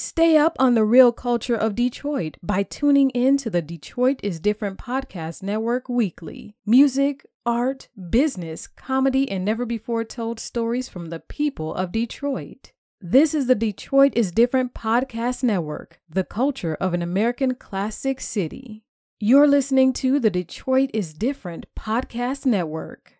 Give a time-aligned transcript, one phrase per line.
[0.00, 4.38] Stay up on the real culture of Detroit by tuning in to the Detroit is
[4.38, 6.54] Different podcast network weekly.
[6.64, 12.70] Music, art, business, comedy, and never before told stories from the people of Detroit.
[13.00, 18.84] This is the Detroit is Different podcast network, the culture of an American classic city.
[19.18, 23.17] You're listening to the Detroit is Different podcast network.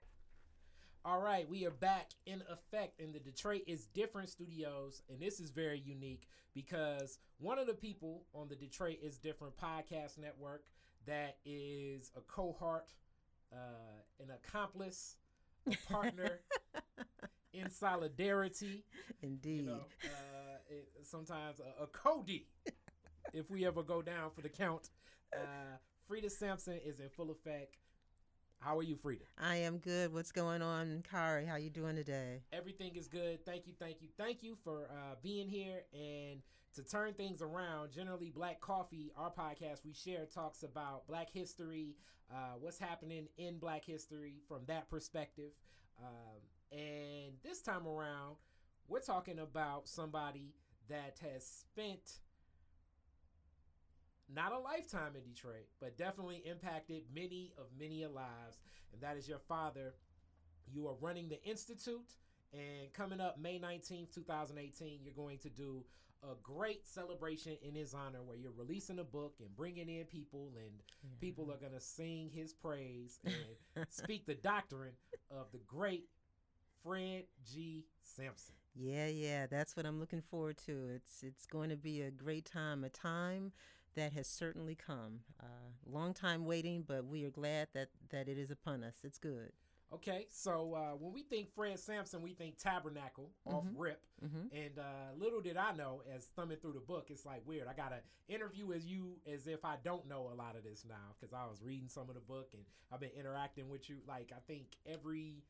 [1.08, 5.40] All right, we are back in effect in the Detroit is Different studios, and this
[5.40, 10.64] is very unique because one of the people on the Detroit is Different podcast network
[11.06, 12.92] that is a cohort,
[13.50, 15.16] uh, an accomplice,
[15.66, 16.40] a partner
[17.54, 18.84] in solidarity.
[19.22, 19.60] Indeed.
[19.60, 22.48] You know, uh, it, sometimes a, a Cody,
[23.32, 24.90] if we ever go down for the count.
[25.34, 27.76] Uh, Freda Sampson is in full effect.
[28.60, 29.22] How are you, Freda?
[29.38, 30.12] I am good.
[30.12, 31.46] What's going on, Kari?
[31.46, 32.42] How you doing today?
[32.52, 33.44] Everything is good.
[33.46, 36.40] Thank you, thank you, thank you for uh, being here and
[36.74, 37.92] to turn things around.
[37.92, 41.94] Generally, Black Coffee, our podcast we share, talks about Black history,
[42.32, 45.52] uh, what's happening in Black history from that perspective.
[46.00, 46.40] Um,
[46.72, 48.36] and this time around,
[48.88, 50.54] we're talking about somebody
[50.88, 52.18] that has spent
[54.32, 58.58] not a lifetime in Detroit, but definitely impacted many of many lives,
[58.92, 59.94] and that is your father.
[60.70, 62.14] You are running the institute,
[62.52, 65.84] and coming up May 19th, 2018, you're going to do
[66.22, 70.52] a great celebration in his honor where you're releasing a book and bringing in people,
[70.56, 71.10] and yeah.
[71.20, 74.92] people are going to sing his praise and speak the doctrine
[75.30, 76.08] of the great
[76.82, 77.86] Fred G.
[78.02, 78.54] Sampson.
[78.74, 80.88] Yeah, yeah, that's what I'm looking forward to.
[80.94, 83.52] It's it's going to be a great time, a time
[83.98, 85.20] that has certainly come.
[85.40, 88.94] Uh, long time waiting, but we are glad that that it is upon us.
[89.04, 89.52] It's good.
[89.92, 93.56] Okay, so uh, when we think Fred Sampson, we think Tabernacle mm-hmm.
[93.56, 94.54] off rip, mm-hmm.
[94.54, 97.66] and uh, little did I know, as thumbing through the book, it's like weird.
[97.68, 98.00] I got to
[98.32, 101.46] interview as you as if I don't know a lot of this now because I
[101.46, 103.96] was reading some of the book and I've been interacting with you.
[104.06, 105.42] Like I think every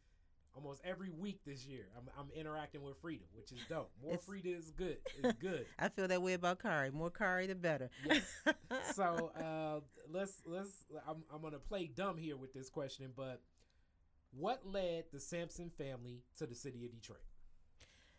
[0.54, 1.86] almost every week this year.
[1.96, 3.90] I'm, I'm interacting with Freda, which is dope.
[4.02, 4.98] More it's, Freda is good.
[5.22, 5.66] It's good.
[5.78, 6.90] I feel that way about Kari.
[6.90, 7.90] More Kari, the better.
[8.04, 8.22] yes.
[8.94, 10.70] So uh, let's let's.
[11.08, 13.42] I'm I'm gonna play dumb here with this question, but
[14.30, 17.20] what led the Sampson family to the city of Detroit?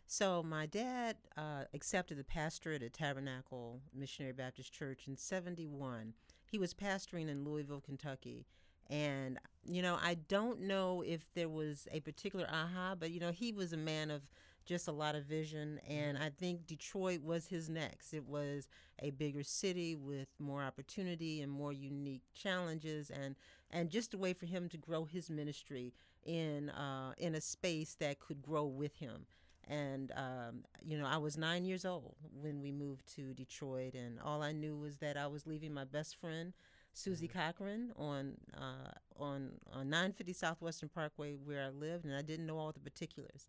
[0.06, 6.14] So my dad uh, accepted the pastorate at Tabernacle Missionary Baptist Church in '71.
[6.46, 8.46] He was pastoring in Louisville, Kentucky,
[8.90, 13.30] and, you know, I don't know if there was a particular aha, but, you know,
[13.30, 14.22] he was a man of
[14.66, 15.80] just a lot of vision.
[15.88, 18.12] And I think Detroit was his next.
[18.12, 18.68] It was
[18.98, 23.36] a bigger city with more opportunity and more unique challenges and,
[23.70, 27.94] and just a way for him to grow his ministry in, uh, in a space
[28.00, 29.26] that could grow with him.
[29.68, 34.18] And, um, you know, I was nine years old when we moved to Detroit, and
[34.18, 36.52] all I knew was that I was leaving my best friend
[36.92, 37.38] Susie mm-hmm.
[37.38, 42.58] Cochran on uh, on on 950 Southwestern Parkway where I lived, and I didn't know
[42.58, 43.46] all the particulars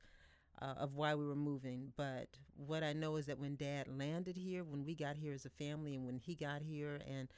[0.62, 1.94] uh, of why we were moving.
[1.96, 5.46] But what I know is that when Dad landed here, when we got here as
[5.46, 7.29] a family, and when he got here and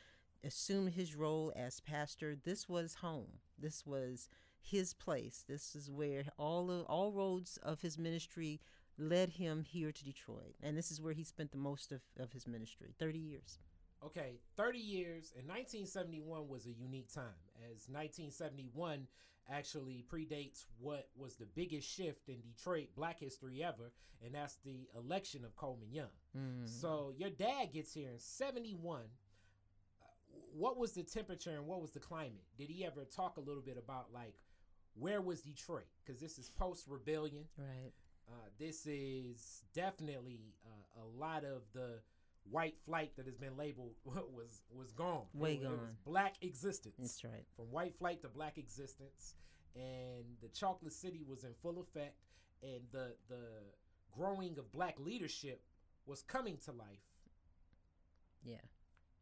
[0.44, 3.40] assumed his role as pastor, this was home.
[3.58, 4.28] This was
[4.62, 5.44] his place.
[5.48, 8.60] This is where all of, all roads of his ministry
[8.98, 12.32] led him here to Detroit, and this is where he spent the most of, of
[12.32, 13.58] his ministry, 30 years
[14.06, 17.40] okay, 30 years and 1971 was a unique time
[17.72, 19.08] as 1971
[19.50, 23.92] actually predates what was the biggest shift in Detroit black history ever,
[24.24, 26.08] and that's the election of Coleman Young.
[26.38, 26.68] Mm.
[26.68, 29.02] So your dad gets here in 71.
[29.02, 30.06] Uh,
[30.54, 32.46] what was the temperature and what was the climate?
[32.58, 34.36] Did he ever talk a little bit about like
[34.96, 35.88] where was Detroit?
[36.06, 37.46] Because this is post rebellion.
[37.58, 37.92] Right.
[38.30, 42.00] Uh, this is definitely uh, a lot of the
[42.50, 45.24] white flight that has been labeled was was gone.
[45.34, 45.74] Way it, gone.
[45.74, 46.96] It was black existence.
[47.00, 47.46] That's right.
[47.56, 49.36] From white flight to black existence,
[49.76, 52.18] and the chocolate city was in full effect,
[52.62, 53.46] and the the
[54.16, 55.62] growing of black leadership
[56.06, 57.08] was coming to life.
[58.44, 58.58] Yeah.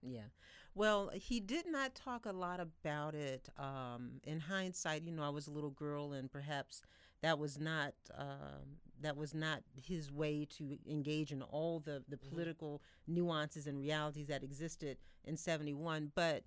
[0.01, 0.29] Yeah.
[0.73, 3.49] Well, he did not talk a lot about it.
[3.57, 6.81] Um, in hindsight, you know, I was a little girl, and perhaps
[7.21, 12.17] that was not um, that was not his way to engage in all the the
[12.17, 12.29] mm-hmm.
[12.29, 16.43] political nuances and realities that existed in 71 but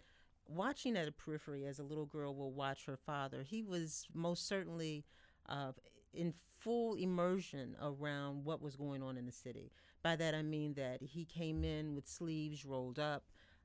[0.46, 4.46] watching at a periphery as a little girl will watch her father he was most
[4.46, 5.04] certainly
[5.48, 5.72] uh,
[6.12, 9.72] in full immersion around what was going on in the city
[10.02, 13.24] by that i mean that he came in with sleeves rolled up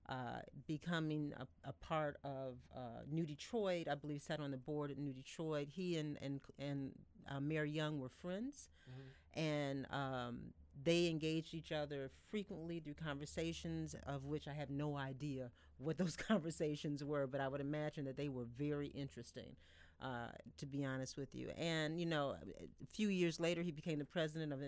[0.09, 3.87] uh, becoming a, a, part of uh, New Detroit.
[3.87, 5.67] I believe sat on the board at New Detroit.
[5.69, 6.93] He and and and
[7.29, 9.39] uh, Mayor Young were friends, mm-hmm.
[9.39, 10.39] and um,
[10.83, 16.15] they engaged each other frequently through conversations of which I have no idea what those
[16.27, 19.55] conversations were, but I would imagine that they were very interesting.
[20.01, 22.33] Uh, to be honest with you, and you know,
[22.81, 24.59] a few years later, he became the president of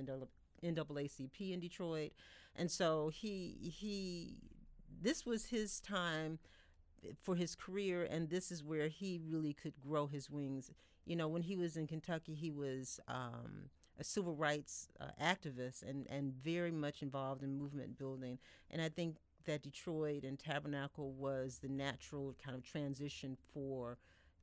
[0.62, 2.12] NAACP in Detroit,
[2.58, 4.36] and so he he
[5.02, 6.38] this was his time
[7.22, 10.72] for his career, and this is where he really could grow his wings.
[11.06, 13.70] You know, when he was in Kentucky, he was um,
[14.00, 18.40] a civil rights uh, activist and, and very much involved in movement building.
[18.70, 23.98] And I think that Detroit and Tabernacle was the natural kind of transition for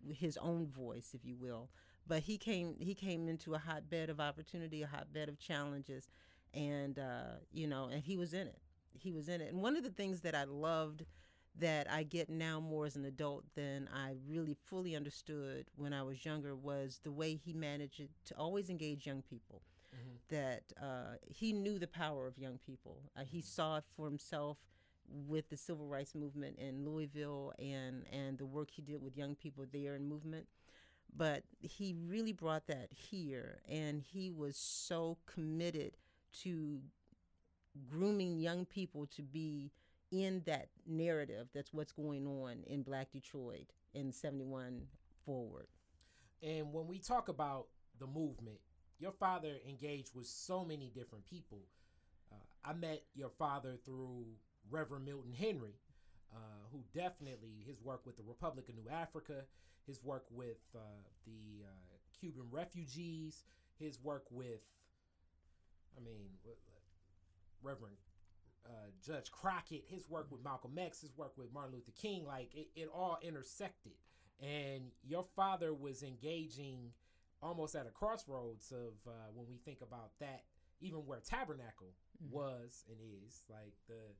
[0.09, 1.71] his own voice, if you will.
[2.07, 6.09] But he came he came into a hotbed of opportunity, a hotbed of challenges,
[6.55, 8.59] and uh, you know, and he was in it.
[8.99, 9.53] He was in it.
[9.53, 11.05] And one of the things that I loved
[11.61, 16.03] that I get now more as an adult than I really fully understood when I
[16.03, 19.63] was younger was the way he managed to always engage young people.
[19.95, 20.35] Mm-hmm.
[20.35, 23.01] That uh, he knew the power of young people.
[23.17, 24.59] Uh, he saw it for himself
[25.27, 29.35] with the civil rights movement in Louisville and and the work he did with young
[29.35, 30.47] people there in movement.
[31.17, 35.97] But he really brought that here, and he was so committed
[36.43, 36.81] to
[37.91, 39.73] grooming young people to be
[40.11, 44.83] in that narrative that's what's going on in black detroit in 71
[45.25, 45.67] forward.
[46.43, 47.67] And when we talk about
[47.99, 48.59] the movement
[48.99, 51.61] your father engaged with so many different people.
[52.31, 54.27] Uh, i met your father through
[54.71, 55.75] reverend milton henry
[56.35, 59.45] uh, who definitely his work with the republic of new africa
[59.87, 60.81] his work with uh,
[61.25, 63.45] the uh, cuban refugees
[63.79, 64.61] his work with
[65.97, 66.29] i mean
[67.63, 67.97] reverend
[68.69, 72.55] uh, Judge Crockett, his work with Malcolm X, his work with Martin Luther King, like
[72.55, 73.93] it, it all intersected.
[74.41, 76.93] And your father was engaging
[77.43, 80.43] almost at a crossroads of uh, when we think about that,
[80.81, 82.35] even where Tabernacle mm-hmm.
[82.35, 84.15] was and is, like the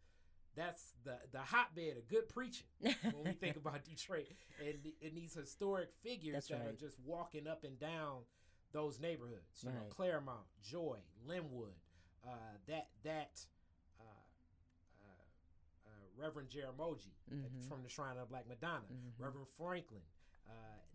[0.57, 4.27] that's the the hotbed of good preaching when we think about Detroit
[4.61, 6.69] and, and these historic figures that's that right.
[6.69, 8.23] are just walking up and down
[8.73, 9.63] those neighborhoods.
[9.63, 9.77] You right.
[9.77, 11.75] know, Claremont, Joy, Linwood,
[12.27, 12.31] uh,
[12.67, 13.41] that that
[16.19, 17.69] Reverend Jaramogi mm-hmm.
[17.69, 19.23] from the Shrine of Black Madonna, mm-hmm.
[19.23, 20.03] Reverend Franklin,
[20.49, 20.53] uh,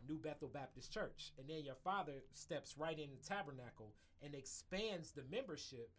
[0.08, 1.31] New Bethel Baptist Church.
[1.38, 5.90] And then your father steps right in the tabernacle and expands the membership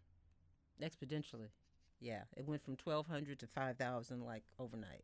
[0.81, 1.49] exponentially.
[1.99, 5.03] Yeah, it went from 1,200 to 5,000 like overnight.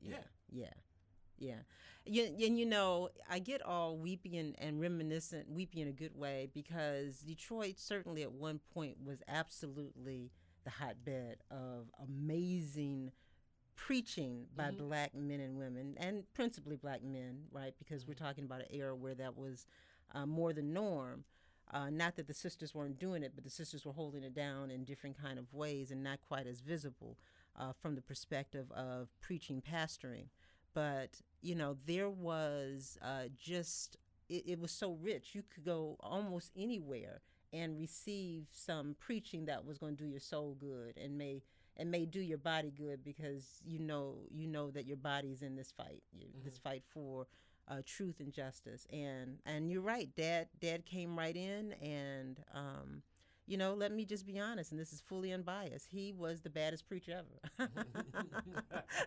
[0.00, 0.16] Yeah.
[0.50, 0.66] Yeah.
[1.38, 1.54] Yeah.
[2.04, 6.14] You, and you know, I get all weepy and, and reminiscent, weepy in a good
[6.14, 10.30] way, because Detroit certainly at one point was absolutely
[10.64, 13.10] the hotbed of amazing
[13.86, 14.88] preaching by mm-hmm.
[14.88, 17.74] black men and women, and principally black men, right?
[17.78, 19.66] Because we're talking about an era where that was
[20.14, 21.24] uh, more the norm.
[21.72, 24.70] Uh, not that the sisters weren't doing it, but the sisters were holding it down
[24.70, 27.16] in different kind of ways and not quite as visible
[27.58, 30.26] uh, from the perspective of preaching, pastoring.
[30.74, 33.96] But you know, there was uh, just
[34.28, 35.30] it, it was so rich.
[35.32, 37.22] You could go almost anywhere
[37.52, 41.42] and receive some preaching that was going to do your soul good and may
[41.76, 45.56] and may do your body good because you know you know that your body's in
[45.56, 46.44] this fight, mm-hmm.
[46.44, 47.26] this fight for
[47.68, 48.86] uh, truth and justice.
[48.92, 50.48] And and you're right, Dad.
[50.60, 53.02] Dad came right in, and um,
[53.46, 55.88] you know, let me just be honest, and this is fully unbiased.
[55.90, 57.20] He was the baddest preacher
[57.58, 57.68] ever.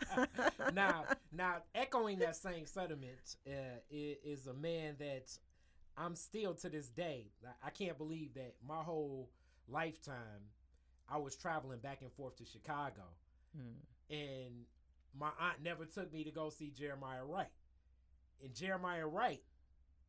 [0.74, 5.32] now, now, echoing that same sentiment uh, is a man that
[5.98, 7.28] I'm still to this day.
[7.64, 9.30] I can't believe that my whole
[9.70, 10.50] lifetime
[11.10, 13.04] I was traveling back and forth to Chicago,
[13.58, 13.76] mm.
[14.10, 14.66] and
[15.18, 17.48] my aunt never took me to go see Jeremiah Wright.
[18.44, 19.42] And Jeremiah Wright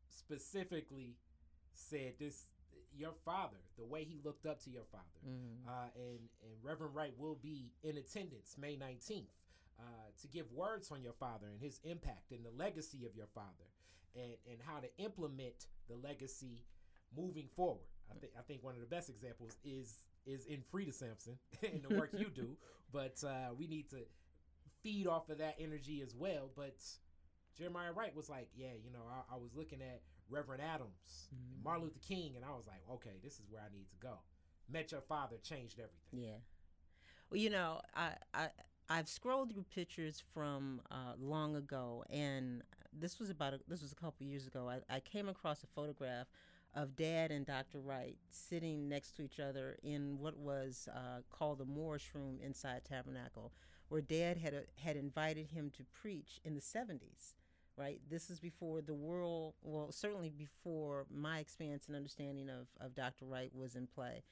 [0.09, 1.15] specifically
[1.73, 2.47] said this
[2.97, 5.03] your father, the way he looked up to your father.
[5.27, 5.69] Mm-hmm.
[5.69, 9.25] Uh, and, and Reverend Wright will be in attendance May 19th
[9.79, 9.83] uh,
[10.21, 13.67] to give words on your father and his impact and the legacy of your father
[14.15, 16.63] and, and how to implement the legacy
[17.15, 17.85] moving forward.
[18.09, 21.81] I, th- I think one of the best examples is is in Freda Sampson in
[21.87, 22.55] the work you do,
[22.91, 23.97] but uh, we need to
[24.81, 26.49] feed off of that energy as well.
[26.55, 26.77] But
[27.57, 31.63] Jeremiah Wright was like, yeah, you know, I, I was looking at Reverend Adams, mm-hmm.
[31.63, 34.15] Martin Luther King, and I was like, okay, this is where I need to go.
[34.71, 36.29] Met your father changed everything.
[36.29, 36.39] Yeah.
[37.29, 38.49] Well, you know, I I
[38.89, 43.91] I've scrolled through pictures from uh, long ago, and this was about a, this was
[43.91, 44.69] a couple years ago.
[44.69, 46.27] I, I came across a photograph
[46.75, 47.79] of Dad and Dr.
[47.79, 52.81] Wright sitting next to each other in what was uh, called the Moorish Room inside
[52.83, 53.53] Tabernacle,
[53.89, 57.33] where Dad had, a, had invited him to preach in the 70s,
[57.77, 58.01] right?
[58.09, 63.25] This is before the world, well, certainly before my experience and understanding of, of Dr.
[63.25, 64.23] Wright was in play.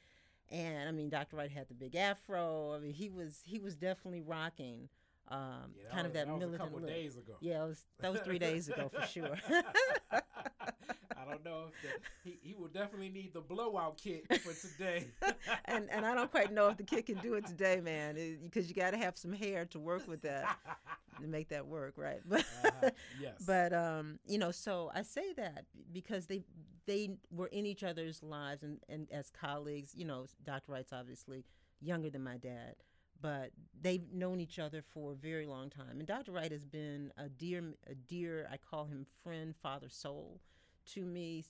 [0.52, 1.38] and I mean, Dr.
[1.38, 2.74] Wright had the big afro.
[2.76, 4.90] I mean, he was he was definitely rocking.
[5.30, 6.90] Um, Yeah, kind was, of that, was militant a couple look.
[6.90, 7.34] days ago.
[7.40, 9.38] Yeah, it was, that was three days ago for sure.
[11.27, 15.08] I don't know if the, he, he will definitely need the blowout kit for today.
[15.65, 18.68] and and I don't quite know if the kid can do it today, man, because
[18.70, 20.58] you got to have some hair to work with that
[21.22, 22.22] to make that work, right?
[22.25, 22.89] But Uh-huh,
[23.20, 23.36] yes.
[23.46, 26.44] but um, you know, so I say that because they
[26.86, 30.72] they were in each other's lives and and as colleagues, you know, Dr.
[30.72, 31.46] Wright's obviously
[31.82, 32.75] younger than my dad.
[33.22, 36.34] But they've known each other for a very long time, and Dr.
[36.34, 38.50] Wright has been a dear, a dear.
[38.51, 40.42] I call him friend, father, soul,
[40.88, 41.44] to me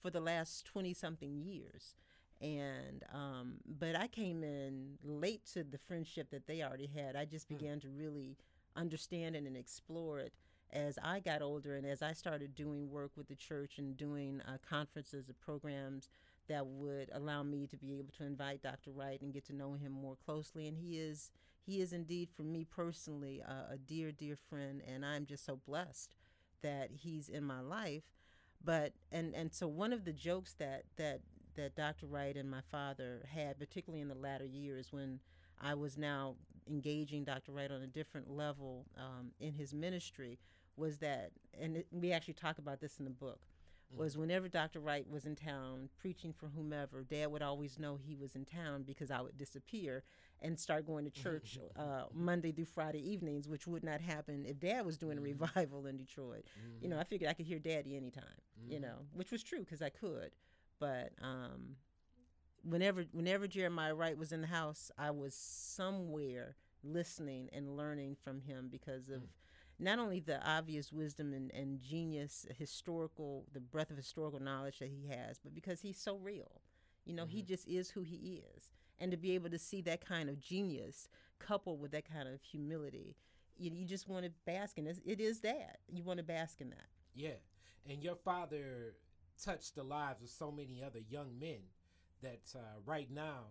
[0.00, 1.94] for the last 20 something years.
[2.40, 7.16] And um, but i came in late to the friendship that they already had.
[7.16, 7.58] I just Mm.
[7.58, 8.36] began to really
[8.76, 10.32] understand it and explore it
[10.72, 14.40] as i got older and as i started doing work with the church and doing
[14.46, 16.08] uh, conferences and programs
[16.48, 19.74] that would allow me to be able to invite dr wright and get to know
[19.74, 20.66] him more closely.
[20.68, 21.30] And he is
[21.66, 24.80] he is indeed for me personally uh, a dear dear friend.
[24.86, 26.14] And i'm just so blessed
[26.62, 28.04] that he's in my life
[28.64, 31.20] but and and so one of the jokes that that
[31.56, 32.06] that Dr.
[32.06, 35.20] Wright and my father had, particularly in the latter years when
[35.60, 36.36] I was now
[36.68, 37.52] engaging Dr.
[37.52, 40.38] Wright on a different level um, in his ministry,
[40.76, 43.40] was that, and it, we actually talk about this in the book,
[43.94, 44.78] was whenever Dr.
[44.78, 48.84] Wright was in town preaching for whomever, Dad would always know he was in town
[48.84, 50.04] because I would disappear
[50.42, 51.22] and start going to mm-hmm.
[51.22, 55.20] church uh, Monday through Friday evenings, which would not happen if Dad was doing a
[55.20, 55.42] mm-hmm.
[55.42, 56.44] revival in Detroit.
[56.80, 57.00] You know, mm-hmm.
[57.00, 58.24] I figured I could hear Daddy anytime,
[58.68, 60.30] you know, which was true because I could.
[60.78, 61.76] But um,
[62.62, 68.40] whenever whenever Jeremiah Wright was in the house, I was somewhere listening and learning from
[68.40, 69.28] him because of mm.
[69.78, 74.88] not only the obvious wisdom and, and genius, historical, the breadth of historical knowledge that
[74.88, 76.62] he has, but because he's so real.
[77.04, 78.70] You know, he just is who he is.
[79.00, 82.42] And to be able to see that kind of genius coupled with that kind of
[82.42, 83.16] humility,
[83.56, 84.98] you, you just want to bask in it.
[85.04, 85.78] It is that.
[85.88, 86.86] You want to bask in that.
[87.14, 87.38] Yeah,
[87.88, 88.94] and your father
[89.42, 91.60] touched the lives of so many other young men
[92.22, 93.46] that uh, right now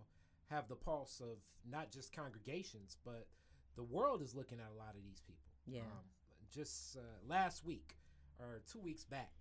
[0.48, 1.38] have the pulse of
[1.68, 3.26] not just congregations, but
[3.76, 5.50] the world is looking at a lot of these people.
[5.66, 5.80] Yeah.
[5.80, 6.06] Um,
[6.52, 7.96] just uh, last week
[8.38, 9.32] or two weeks back,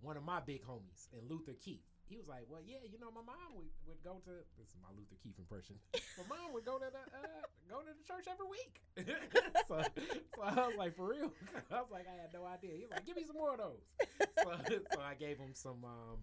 [0.00, 3.10] one of my big homies, and Luther Keith, he was like, "Well, yeah, you know,
[3.10, 5.76] my mom would, would go to this is my Luther Keith impression.
[6.18, 8.80] my mom would go to the uh, go to the church every week."
[9.68, 9.82] so,
[10.34, 11.32] so I was like, "For real?"
[11.70, 13.58] I was like, "I had no idea." He was like, "Give me some more of
[13.58, 13.82] those."
[14.42, 14.50] so,
[14.94, 16.18] so I gave him some, um,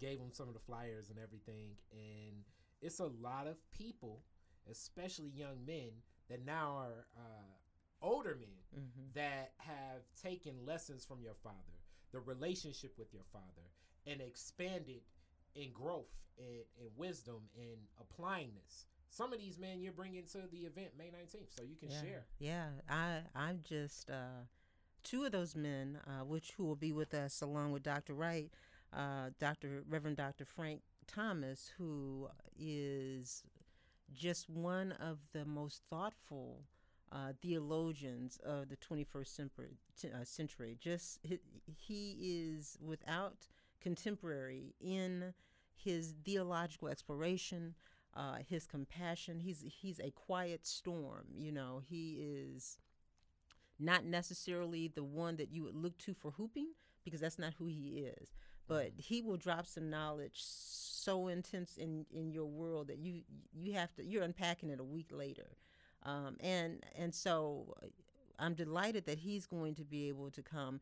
[0.00, 2.44] gave him some of the flyers and everything, and
[2.80, 4.24] it's a lot of people,
[4.70, 5.90] especially young men,
[6.30, 7.52] that now are uh,
[8.00, 9.12] older men Mm-hmm.
[9.14, 11.76] that have taken lessons from your father,
[12.10, 13.68] the relationship with your father,
[14.06, 15.02] and expanded
[15.54, 18.86] in growth and, and wisdom and applying this.
[19.10, 22.00] Some of these men you're bringing to the event May 19th, so you can yeah.
[22.00, 22.24] share.
[22.38, 24.46] Yeah, I I'm just uh,
[25.04, 28.14] two of those men, uh, which who will be with us along with Dr.
[28.14, 28.50] Wright,
[28.92, 29.84] uh, Dr.
[29.88, 30.46] Reverend Dr.
[30.46, 32.28] Frank Thomas, who
[32.58, 33.44] is
[34.14, 36.62] just one of the most thoughtful
[37.10, 39.76] uh, theologians of the 21st century.
[40.04, 40.76] Uh, century.
[40.80, 43.46] Just he, he is without
[43.82, 45.34] contemporary in
[45.74, 47.74] his theological exploration,
[48.14, 49.40] uh, his compassion.
[49.40, 51.26] He's he's a quiet storm.
[51.34, 52.78] You know, he is
[53.78, 56.68] not necessarily the one that you would look to for hooping
[57.04, 58.32] because that's not who he is.
[58.68, 63.22] But he will drop some knowledge so intense in in your world that you
[63.52, 65.56] you have to you're unpacking it a week later.
[66.04, 67.74] Um, and and so
[68.38, 70.80] I'm delighted that he's going to be able to come.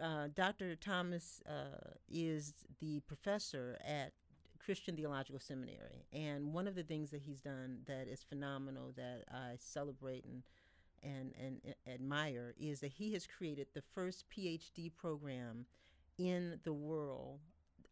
[0.00, 0.74] Uh, Dr.
[0.76, 4.12] Thomas uh, is the professor at
[4.58, 9.24] Christian Theological Seminary, and one of the things that he's done that is phenomenal that
[9.30, 10.42] I celebrate and
[11.02, 15.66] and and admire is that he has created the first PhD program
[16.18, 17.40] in the world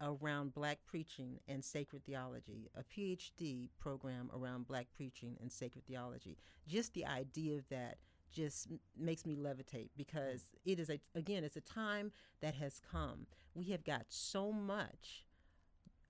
[0.01, 6.37] around black preaching and sacred theology, a PhD program around black preaching and sacred theology.
[6.67, 7.99] Just the idea of that
[8.33, 13.27] just makes me levitate because it is a again it's a time that has come.
[13.55, 15.27] We have got so much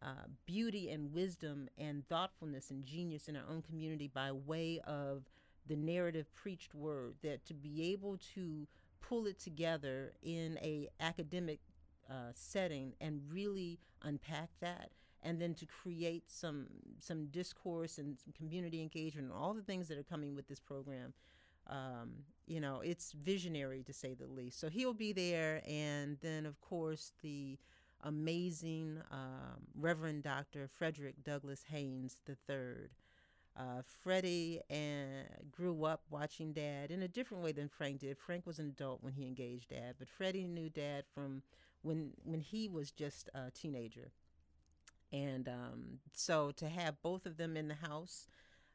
[0.03, 5.25] uh, beauty and wisdom and thoughtfulness and genius in our own community by way of
[5.67, 8.67] the narrative preached word that to be able to
[9.01, 11.61] pull it together in a academic
[12.11, 14.91] uh, setting and really unpack that
[15.23, 16.67] and then to create some
[16.99, 20.61] some discourse and some community engagement and all the things that are coming with this
[20.61, 21.13] program
[21.69, 22.11] um,
[22.47, 26.61] you know it's visionary to say the least so he'll be there and then of
[26.61, 27.59] course the
[28.05, 30.69] amazing um, Reverend Dr.
[30.69, 32.89] Frederick Douglass Haynes III.
[33.55, 38.17] Uh, Freddie and grew up watching Dad in a different way than Frank did.
[38.17, 41.43] Frank was an adult when he engaged Dad, but Freddie knew Dad from
[41.83, 44.11] when when he was just a teenager.
[45.13, 48.27] And um, so to have both of them in the house,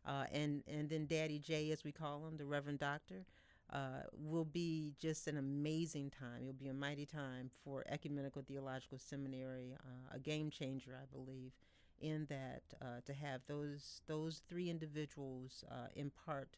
[0.07, 3.25] uh, and and then Daddy J, as we call him, the Reverend Doctor,
[3.73, 6.41] uh, will be just an amazing time.
[6.41, 11.51] It'll be a mighty time for Ecumenical Theological Seminary, uh, a game changer, I believe,
[11.99, 16.55] in that uh, to have those those three individuals uh, impart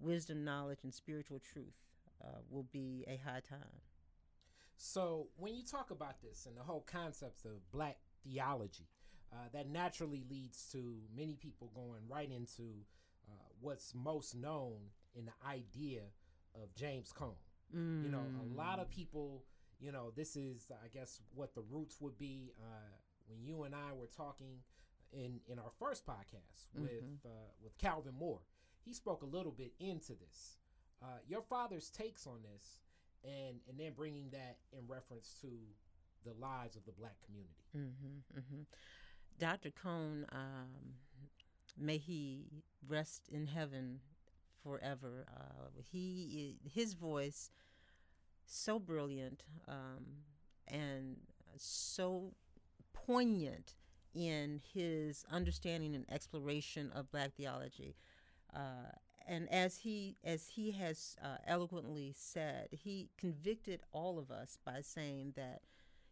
[0.00, 1.74] wisdom, knowledge, and spiritual truth
[2.50, 3.80] will be a high time.
[4.76, 8.88] So when you talk about this and the whole concepts of black theology,
[9.32, 12.84] uh, that naturally leads to many people going right into
[13.28, 14.76] uh, what's most known
[15.14, 16.02] in the idea
[16.54, 17.34] of James Cone.
[17.74, 18.04] Mm.
[18.04, 19.44] You know, a lot of people,
[19.80, 22.52] you know, this is, I guess, what the roots would be.
[22.60, 22.94] Uh,
[23.28, 24.58] when you and I were talking
[25.12, 27.26] in in our first podcast with mm-hmm.
[27.26, 28.40] uh, with Calvin Moore,
[28.84, 30.58] he spoke a little bit into this.
[31.02, 32.78] Uh, your father's takes on this,
[33.24, 35.48] and and then bringing that in reference to
[36.24, 37.64] the lives of the black community.
[37.76, 38.62] Mm-hmm, mm-hmm.
[39.38, 39.70] Dr.
[39.70, 40.94] Cone, um,
[41.78, 44.00] may he rest in heaven
[44.62, 45.26] forever.
[45.34, 47.50] Uh, he his voice
[48.46, 50.04] so brilliant um,
[50.68, 51.16] and
[51.56, 52.32] so
[52.92, 53.74] poignant
[54.14, 57.96] in his understanding and exploration of black theology.
[58.54, 58.90] Uh,
[59.28, 64.80] and as he as he has uh, eloquently said, he convicted all of us by
[64.80, 65.60] saying that,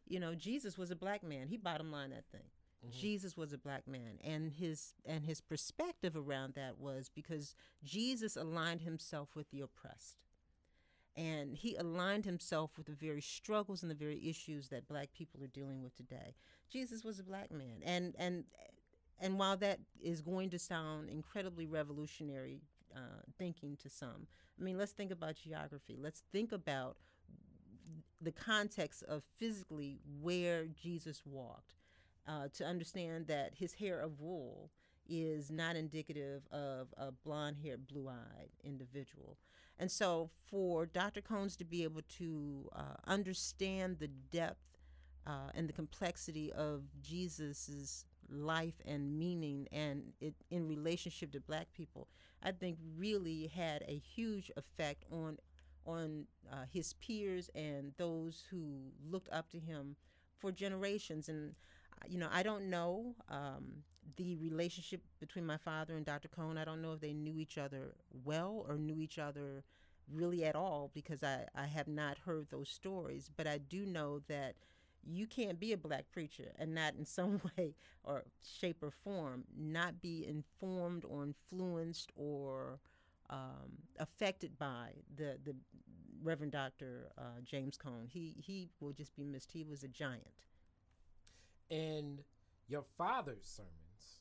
[0.07, 1.49] you know, Jesus was a black man.
[1.49, 2.49] He bottom line that thing.
[2.85, 2.99] Mm-hmm.
[2.99, 8.37] Jesus was a black man, and his and his perspective around that was because Jesus
[8.37, 10.17] aligned himself with the oppressed,
[11.17, 15.43] and he aligned himself with the very struggles and the very issues that black people
[15.43, 16.35] are dealing with today.
[16.71, 18.45] Jesus was a black man, and and
[19.21, 22.61] and while that is going to sound incredibly revolutionary
[22.95, 24.27] uh, thinking to some,
[24.59, 25.97] I mean, let's think about geography.
[25.99, 26.97] Let's think about
[28.21, 31.75] the context of physically where Jesus walked
[32.27, 34.71] uh, to understand that his hair of wool
[35.07, 39.37] is not indicative of a blonde haired, blue eyed individual.
[39.79, 41.21] And so, for Dr.
[41.21, 44.79] Cones to be able to uh, understand the depth
[45.27, 51.73] uh, and the complexity of Jesus's life and meaning and it in relationship to black
[51.75, 52.09] people,
[52.43, 55.39] I think really had a huge effect on
[55.87, 59.97] on uh, his peers and those who looked up to him
[60.39, 61.29] for generations.
[61.29, 61.55] And
[62.09, 63.83] you know, I don't know um,
[64.17, 66.29] the relationship between my father and Dr.
[66.29, 66.59] Cone.
[66.59, 69.65] I don't know if they knew each other well or knew each other
[70.13, 73.31] really at all because I, I have not heard those stories.
[73.35, 74.55] But I do know that
[75.07, 79.45] you can't be a black preacher and not in some way or shape or form
[79.57, 82.79] not be informed or influenced or
[83.31, 85.55] um, affected by the, the
[86.23, 87.11] Reverend Dr.
[87.19, 88.07] Uh, James Cone.
[88.09, 89.53] He, he will just be missed.
[89.53, 90.29] He was a giant.
[91.71, 92.21] And
[92.69, 94.21] your father's sermons,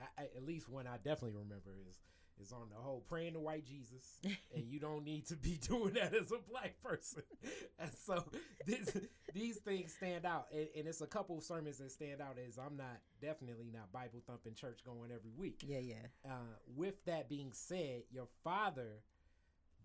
[0.00, 2.00] I, I, at least one I definitely remember is
[2.42, 4.20] is on the whole praying to white Jesus,
[4.54, 7.22] and you don't need to be doing that as a black person.
[7.78, 8.24] and so
[8.66, 8.96] this,
[9.32, 12.36] these things stand out, and, and, it's a couple of sermons that stand out.
[12.46, 15.62] As I'm not definitely not Bible thumping church going every week.
[15.66, 16.06] Yeah, yeah.
[16.28, 19.00] Uh, with that being said, your father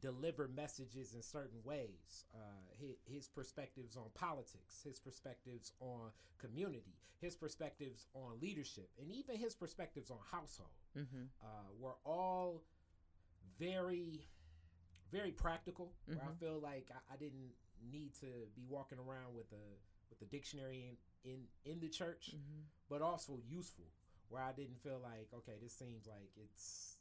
[0.01, 2.25] deliver messages in certain ways.
[2.33, 2.39] Uh,
[2.79, 9.35] his, his, perspectives on politics, his perspectives on community, his perspectives on leadership, and even
[9.35, 11.23] his perspectives on household mm-hmm.
[11.43, 12.61] uh, were all
[13.59, 14.27] very,
[15.11, 15.91] very practical.
[16.09, 16.17] Mm-hmm.
[16.17, 16.45] Where I mm-hmm.
[16.45, 17.51] feel like I, I, didn't
[17.91, 19.67] need to be walking around with a
[20.09, 20.85] with a dictionary
[21.25, 22.61] in in, in the church, mm-hmm.
[22.89, 23.85] but also useful.
[24.29, 26.97] Where I didn't feel like okay, this seems like it's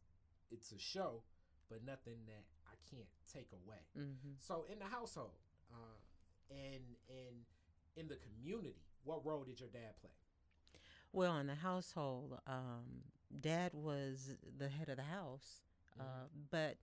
[0.50, 1.22] it's a show,
[1.70, 3.82] but nothing that I can't take away.
[3.98, 4.32] Mm-hmm.
[4.40, 5.32] So in the household,
[5.72, 5.98] uh,
[6.50, 7.36] and and
[7.96, 10.10] in the community, what role did your dad play?
[11.12, 13.02] Well, in the household, um,
[13.40, 15.62] dad was the head of the house,
[15.98, 16.10] uh, mm-hmm.
[16.10, 16.76] uh, but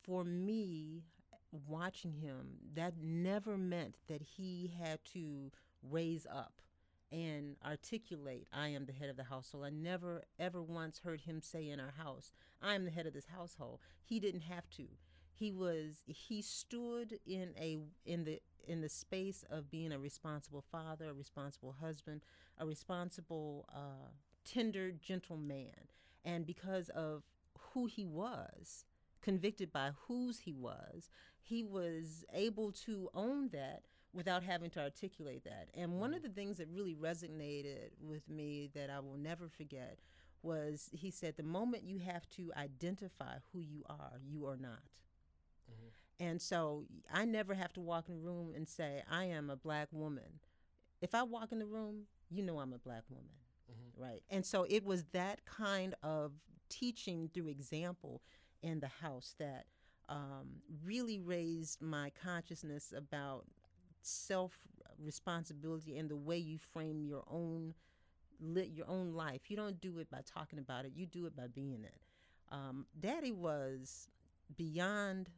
[0.00, 1.02] for me,
[1.66, 5.50] watching him, that never meant that he had to
[5.82, 6.60] raise up
[7.12, 9.64] and articulate, I am the head of the household.
[9.64, 13.12] I never, ever once heard him say in our house, I am the head of
[13.12, 13.80] this household.
[14.02, 14.84] He didn't have to.
[15.32, 20.64] He was, he stood in a, in the, in the space of being a responsible
[20.72, 22.22] father, a responsible husband,
[22.58, 24.10] a responsible, uh,
[24.44, 25.88] tender, gentle man.
[26.24, 27.22] And because of
[27.72, 28.84] who he was,
[29.20, 33.82] convicted by whose he was, he was able to own that
[34.16, 35.68] without having to articulate that.
[35.74, 36.24] And one of mm.
[36.24, 39.98] the things that really resonated with me that I will never forget
[40.42, 44.80] was he said, The moment you have to identify who you are, you are not.
[45.70, 46.24] Mm-hmm.
[46.24, 49.56] And so I never have to walk in a room and say, I am a
[49.56, 50.40] black woman.
[51.02, 53.28] If I walk in the room, you know I'm a black woman.
[53.70, 54.02] Mm-hmm.
[54.02, 54.22] Right.
[54.30, 56.32] And so it was that kind of
[56.68, 58.22] teaching through example
[58.62, 59.66] in the house that
[60.08, 63.44] um, really raised my consciousness about
[64.06, 64.58] self
[65.02, 67.74] responsibility and the way you frame your own
[68.40, 69.42] lit your own life.
[69.50, 70.92] You don't do it by talking about it.
[70.94, 72.00] You do it by being it.
[72.52, 74.08] Um, Daddy was
[74.56, 75.30] beyond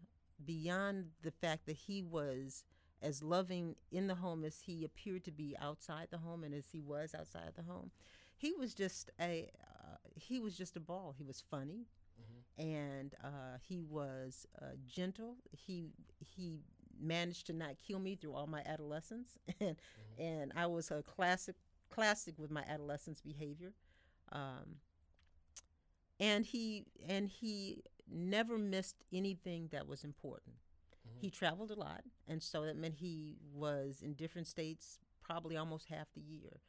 [0.45, 2.65] beyond the fact that he was
[3.03, 6.67] as loving in the home as he appeared to be outside the home and as
[6.73, 7.91] he was outside the home.
[8.37, 11.15] He was just a uh, he was just a ball.
[11.17, 11.87] He was funny,
[12.59, 15.37] and uh, he was uh, gentle.
[15.51, 15.87] He
[16.19, 16.61] he
[17.01, 19.77] managed to not kill me through all my adolescence, and
[20.19, 21.57] and I was a classic
[21.91, 23.73] classic with my adolescence behavior.
[24.33, 24.77] Um,
[26.21, 30.57] and he and he never missed anything that was important.
[31.21, 35.87] He traveled a lot, and so that meant he was in different states probably almost
[35.87, 36.61] half the year.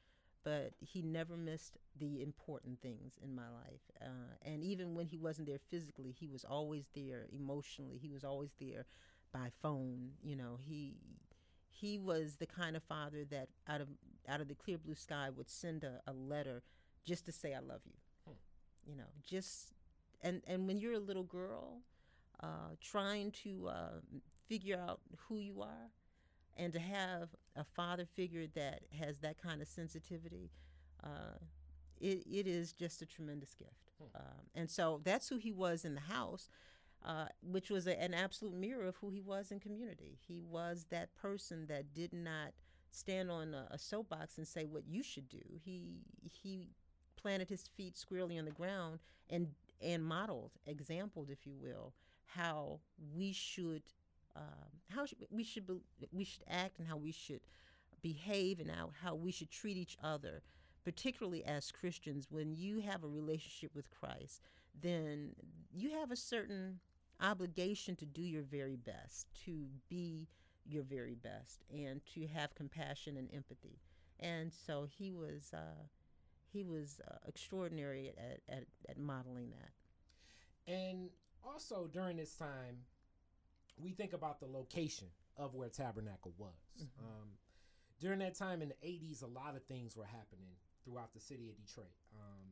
[0.43, 3.81] But he never missed the important things in my life.
[4.01, 7.97] Uh, and even when he wasn't there physically, he was always there emotionally.
[7.97, 8.85] He was always there
[9.31, 10.11] by phone.
[10.23, 10.95] You know, he
[11.69, 13.87] he was the kind of father that out of
[14.27, 16.61] out of the clear blue sky would send a, a letter
[17.05, 17.93] just to say I love you.
[18.85, 19.73] You know, just
[20.21, 21.81] and and when you're a little girl,
[22.41, 23.89] uh, trying to uh,
[24.47, 25.91] figure out who you are,
[26.57, 30.49] and to have a father figure that has that kind of sensitivity,
[31.03, 31.37] uh,
[31.99, 33.91] it, it is just a tremendous gift.
[34.15, 36.49] Um, and so that's who he was in the house,
[37.05, 40.17] uh, which was a, an absolute mirror of who he was in community.
[40.27, 42.53] He was that person that did not
[42.91, 45.43] stand on a, a soapbox and say what you should do.
[45.63, 46.69] He he
[47.15, 49.47] planted his feet squarely on the ground and
[49.81, 51.93] and modeled, exampled, if you will,
[52.25, 52.79] how
[53.15, 53.83] we should
[54.35, 55.75] um, how sh- we should be,
[56.11, 57.41] we should act and how we should
[58.01, 60.41] behave and how, how we should treat each other,
[60.83, 62.27] particularly as Christians.
[62.29, 64.41] When you have a relationship with Christ,
[64.79, 65.31] then
[65.73, 66.79] you have a certain
[67.21, 70.27] obligation to do your very best, to be
[70.65, 73.79] your very best, and to have compassion and empathy.
[74.19, 75.83] And so he was uh,
[76.51, 80.71] he was uh, extraordinary at, at, at modeling that.
[80.71, 81.09] And
[81.43, 82.77] also during this time,
[83.77, 86.53] we think about the location of where Tabernacle was.
[86.99, 87.29] Um,
[87.99, 90.51] during that time in the 80s, a lot of things were happening
[90.83, 92.48] throughout the city of Detroit um,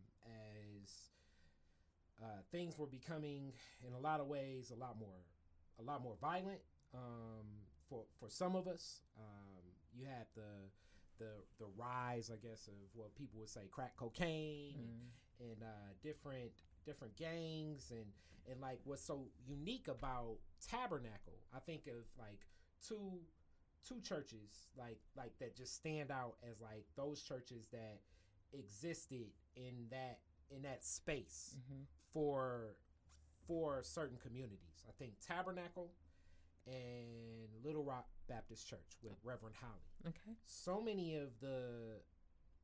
[2.22, 3.54] uh, things were becoming,
[3.86, 5.20] in a lot of ways, a lot more,
[5.80, 6.62] a lot more violent.
[6.94, 7.46] Um,
[7.90, 10.70] for for some of us, um, you had the
[11.20, 14.76] the the rise, I guess, of what people would say crack cocaine
[15.40, 16.52] and, and uh, different
[16.86, 18.06] different gangs and
[18.50, 22.48] and like what's so unique about Tabernacle, I think of like
[22.86, 23.20] two
[23.88, 28.00] two churches like like that just stand out as like those churches that
[28.54, 30.20] existed in that
[30.56, 31.56] in that space
[32.14, 32.76] for
[33.48, 34.86] for certain communities.
[34.88, 35.92] I think Tabernacle
[36.66, 40.36] and Little Rock Baptist Church with Reverend Holley Okay.
[40.46, 42.02] so many of the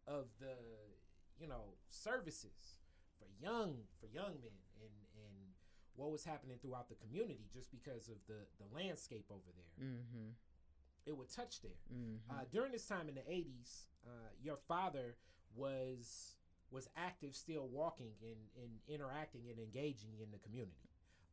[0.07, 0.55] of the
[1.39, 2.79] you know services
[3.17, 5.35] for young for young men and and
[5.95, 10.29] what was happening throughout the community just because of the the landscape over there Mm-hmm.
[11.05, 12.31] it would touch there Mm-hmm.
[12.35, 14.09] uh, during this time in the 80s uh,
[14.41, 15.15] your father
[15.55, 16.35] was
[16.73, 20.89] was active still walking and, and interacting and engaging in the community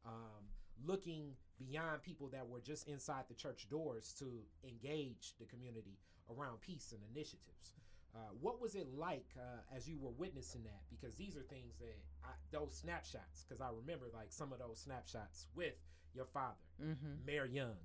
[0.06, 0.44] um,
[0.86, 4.26] looking beyond people that were just inside the church doors to
[4.68, 5.98] engage the community
[6.30, 7.74] around peace and initiatives
[8.14, 11.76] uh, what was it like uh, as you were witnessing that because these are things
[11.78, 15.74] that I, those snapshots because i remember like some of those snapshots with
[16.14, 17.26] your father Mm-hmm.
[17.26, 17.76] Mayor Young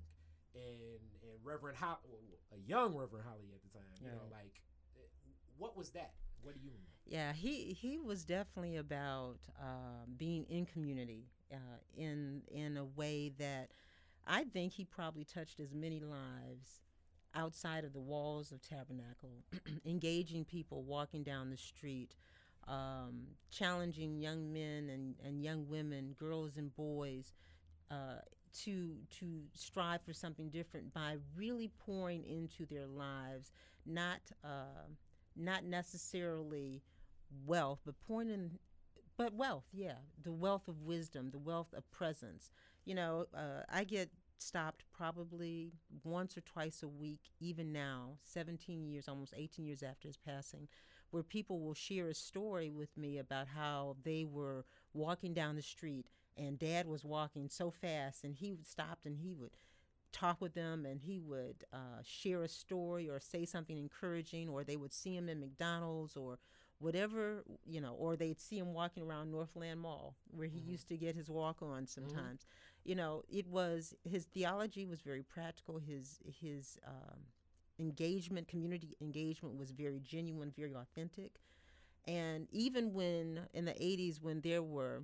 [0.54, 3.92] and and Reverend Holley, a young Reverend Holley at the time.
[4.00, 4.62] You know, like
[4.96, 5.04] eh,
[5.58, 6.12] what was that?
[6.40, 6.95] What do you remember?
[7.06, 13.32] Yeah, he he was definitely about um, being in community uh, in in a way
[13.38, 13.70] that
[14.26, 16.80] I think he probably touched as many lives
[17.34, 19.44] outside of the walls of Tabernacle,
[19.86, 22.16] engaging people walking down the street,
[22.66, 27.34] um, challenging young men and, and young women, girls and boys.
[27.90, 28.16] Uh,
[28.64, 33.52] to to strive for something different by really pouring into their lives,
[33.84, 34.88] not uh,
[35.36, 36.82] not necessarily
[37.44, 38.58] wealth, but pouring in,
[39.16, 42.50] but wealth, yeah, the wealth of wisdom, the wealth of presence.
[42.84, 45.72] You know, uh, I get stopped probably
[46.04, 50.68] once or twice a week, even now, 17 years, almost 18 years after his passing,
[51.10, 55.62] where people will share a story with me about how they were walking down the
[55.62, 59.52] street and dad was walking so fast and he would stopped and he would
[60.12, 64.64] talk with them and he would uh, share a story or say something encouraging or
[64.64, 66.38] they would see him in McDonald's or
[66.78, 70.70] whatever you know or they'd see him walking around northland mall where he mm-hmm.
[70.70, 71.84] used to get his walk on mm-hmm.
[71.86, 72.90] sometimes mm-hmm.
[72.90, 77.20] you know it was his theology was very practical his his um,
[77.78, 81.32] engagement community engagement was very genuine very authentic
[82.06, 85.02] and even when in the 80s when there were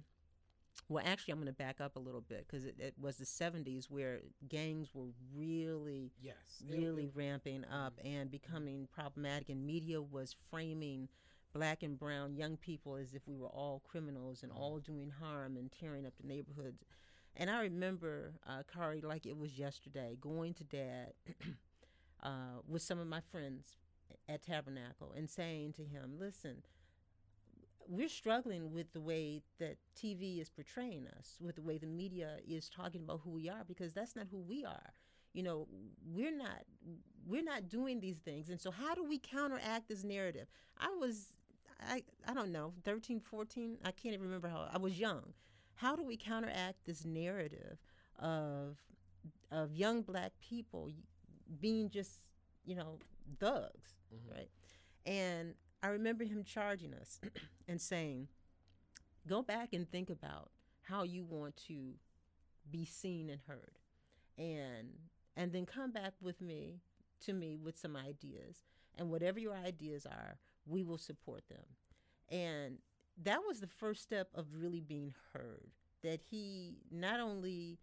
[0.88, 3.24] well actually i'm going to back up a little bit because it, it, was the
[3.24, 8.14] 70s where gangs were really yes really it, it, ramping up mm-hmm.
[8.14, 11.08] and becoming problematic and media was framing
[11.53, 14.61] black and brown young people as if we were all criminals and mm-hmm.
[14.61, 16.85] all doing harm and tearing up the neighborhoods
[17.37, 21.12] and i remember uh, kari like it was yesterday going to dad
[22.23, 23.77] uh, with some of my friends
[24.29, 26.62] at tabernacle and saying to him listen
[27.88, 32.37] we're struggling with the way that TV is portraying us, with the way the media
[32.47, 34.93] is talking about who we are, because that's not who we are.
[35.33, 35.67] You know,
[36.05, 36.65] we're not
[37.27, 38.49] we're not doing these things.
[38.51, 40.47] And so how do we counteract this narrative?
[40.79, 41.37] I was
[41.88, 45.33] I I don't know, 13, 14, I can't even remember how I was young.
[45.75, 47.79] How do we counteract this narrative
[48.18, 48.79] of
[49.51, 50.90] of young black people
[51.61, 52.21] being just,
[52.64, 52.99] you know,
[53.38, 54.35] thugs, mm-hmm.
[54.35, 54.49] right?
[55.05, 57.21] And I remember him charging us
[57.68, 58.29] and saying,
[59.27, 60.51] go back and think about
[60.83, 61.95] how you want to
[62.71, 63.79] be seen and heard.
[64.38, 64.88] And
[65.37, 66.81] and then come back with me
[67.25, 68.62] to me with some ideas.
[68.97, 71.64] And whatever your ideas are, we will support them.
[72.31, 72.79] And
[73.22, 75.70] that was the first step of really being heard.
[76.03, 77.79] That he not only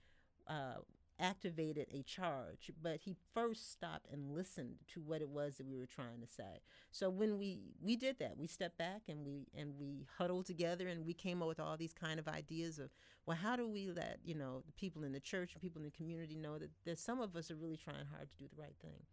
[0.47, 0.79] uh,
[1.19, 5.77] activated a charge, but he first stopped and listened to what it was that we
[5.77, 6.61] were trying to say.
[6.91, 10.87] So when we we did that, we stepped back and we and we huddled together
[10.87, 12.89] and we came up with all these kind of ideas of
[13.25, 15.85] well, how do we let you know the people in the church and people in
[15.85, 18.61] the community know that, that some of us are really trying hard to do the
[18.61, 19.03] right thing.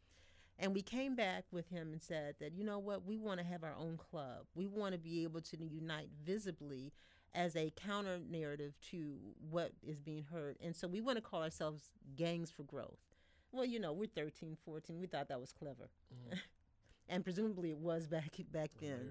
[0.59, 3.47] And we came back with him and said that, you know what, we want to
[3.47, 4.47] have our own club.
[4.55, 6.93] We want to be able to unite visibly
[7.35, 9.17] as a counter narrative to
[9.51, 10.57] what is being heard.
[10.63, 12.99] And so we want to call ourselves Gangs for Growth.
[13.53, 14.99] Well, you know, we're 13, 14.
[14.99, 15.91] We thought that was clever.
[16.13, 16.39] Mm-hmm.
[17.09, 19.11] and presumably it was back back then.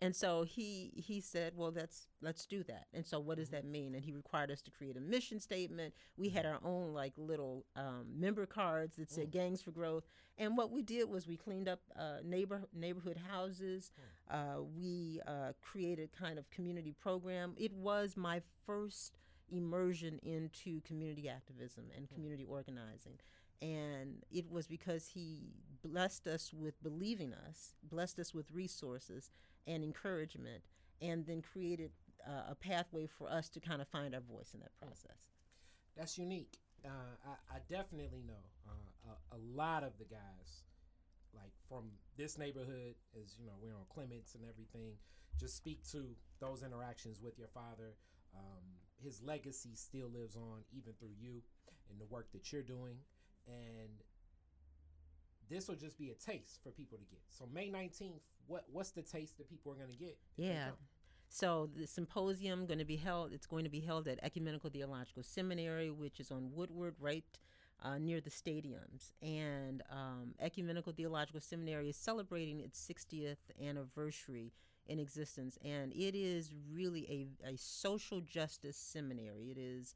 [0.00, 3.56] And so he he said, "Well, let's let's do that." And so, what does mm-hmm.
[3.56, 3.94] that mean?
[3.94, 5.92] And he required us to create a mission statement.
[6.16, 6.64] We had mm-hmm.
[6.64, 9.32] our own like little um, member cards that said mm.
[9.32, 10.04] "Gangs for Growth."
[10.36, 13.90] And what we did was we cleaned up uh, neighbor neighborhood houses.
[14.30, 14.34] Mm.
[14.34, 17.54] Uh, we uh, created kind of community program.
[17.56, 19.18] It was my first
[19.50, 22.14] immersion into community activism and mm.
[22.14, 23.18] community organizing.
[23.60, 29.30] And it was because he blessed us with believing us, blessed us with resources,
[29.68, 30.62] and encouragement,
[31.00, 31.90] and then created
[32.26, 35.30] uh, a pathway for us to kind of find our voice in that process.
[35.96, 36.58] That's unique.
[36.84, 36.88] Uh,
[37.26, 40.62] I, I, definitely know uh, a, a, lot of the guys,
[41.34, 44.94] like from this neighborhood, as you know, we're on Clements and everything.
[45.40, 46.06] Just speak to
[46.40, 47.94] those interactions with your father.
[48.32, 48.62] Um,
[49.02, 51.42] his legacy still lives on, even through you
[51.90, 52.96] and the work that you're doing.
[53.48, 53.90] And
[55.50, 57.22] this will just be a taste for people to get.
[57.30, 60.18] So May 19th, what what's the taste that people are going to get?
[60.36, 60.70] Yeah.
[61.28, 63.32] So the symposium going to be held.
[63.32, 67.24] It's going to be held at Ecumenical Theological Seminary, which is on Woodward, right
[67.82, 69.12] uh, near the stadiums.
[69.22, 74.52] And um, Ecumenical Theological Seminary is celebrating its 60th anniversary
[74.86, 79.50] in existence, and it is really a, a social justice seminary.
[79.50, 79.94] It is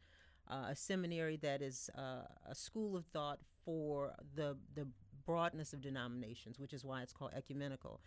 [0.50, 4.86] uh, a seminary that is uh, a school of thought for the the
[5.24, 8.00] broadness of denominations, which is why it's called ecumenical.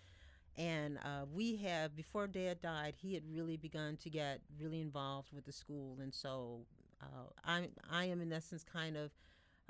[0.57, 5.33] And uh, we have, before Dad died, he had really begun to get really involved
[5.33, 5.97] with the school.
[6.01, 6.61] And so
[7.01, 9.11] uh, I, I am, in essence, kind of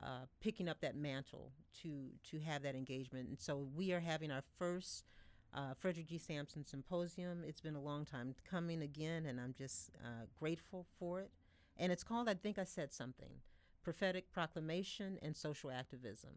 [0.01, 3.29] uh, picking up that mantle to, to have that engagement.
[3.29, 5.05] And so we are having our first
[5.55, 6.17] uh, Frederick G.
[6.17, 7.43] Sampson Symposium.
[7.47, 11.31] It's been a long time coming again, and I'm just uh, grateful for it.
[11.77, 13.41] And it's called I Think I Said Something
[13.83, 16.31] Prophetic Proclamation and Social Activism.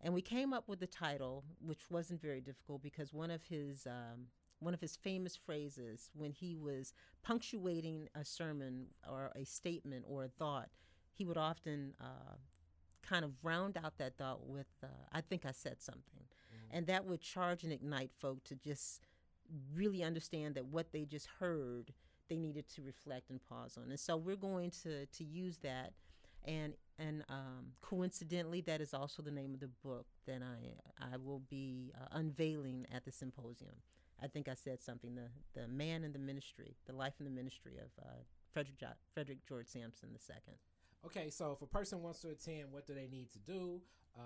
[0.00, 3.86] And we came up with the title, which wasn't very difficult because one of his
[3.86, 4.26] um,
[4.60, 10.24] one of his famous phrases when he was punctuating a sermon or a statement or
[10.24, 10.68] a thought,
[11.12, 12.34] he would often uh,
[13.02, 16.24] kind of round out that thought with, uh, I think I said something.
[16.24, 16.76] Mm-hmm.
[16.76, 19.06] And that would charge and ignite folk to just
[19.74, 21.92] really understand that what they just heard,
[22.28, 23.90] they needed to reflect and pause on.
[23.90, 25.92] And so we're going to, to use that
[26.44, 31.16] and and um, coincidentally, that is also the name of the book that I I
[31.16, 33.76] will be uh, unveiling at the symposium.
[34.20, 35.28] I think I said something the
[35.60, 38.08] the man in the ministry, the life and the ministry of uh,
[38.52, 40.54] Frederick jo- Frederick George Sampson II.
[41.06, 43.80] Okay, so if a person wants to attend, what do they need to do?
[44.16, 44.20] Uh,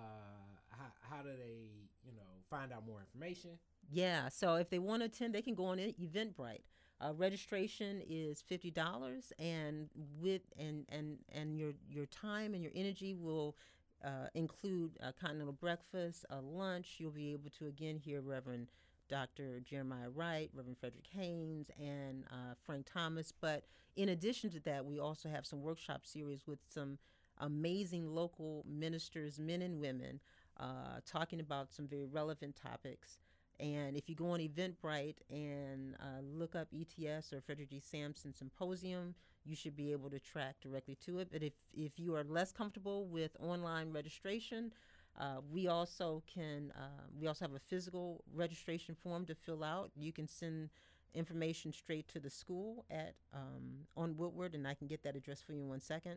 [0.71, 1.69] how, how do they,
[2.03, 3.51] you know, find out more information?
[3.91, 6.63] Yeah, so if they want to attend, they can go on Eventbrite.
[7.03, 9.89] Uh, registration is fifty dollars, and
[10.21, 13.57] with and and and your your time and your energy will
[14.05, 16.97] uh, include a continental breakfast, a lunch.
[16.99, 18.69] You'll be able to again hear Reverend
[19.09, 19.61] Dr.
[19.61, 23.33] Jeremiah Wright, Reverend Frederick Haynes, and uh, Frank Thomas.
[23.33, 23.65] But
[23.97, 26.99] in addition to that, we also have some workshop series with some
[27.39, 30.21] amazing local ministers, men and women,
[30.59, 33.19] uh, talking about some very relevant topics.
[33.61, 37.81] And if you go on Eventbrite and uh, look up ETS or Frederick G.
[37.81, 41.29] Sampson Symposium, you should be able to track directly to it.
[41.31, 44.73] But if, if you are less comfortable with online registration,
[45.19, 49.91] uh, we also can uh, we also have a physical registration form to fill out.
[49.95, 50.71] You can send
[51.15, 55.43] information straight to the school at um, on Woodward, and I can get that address
[55.43, 56.17] for you in one second.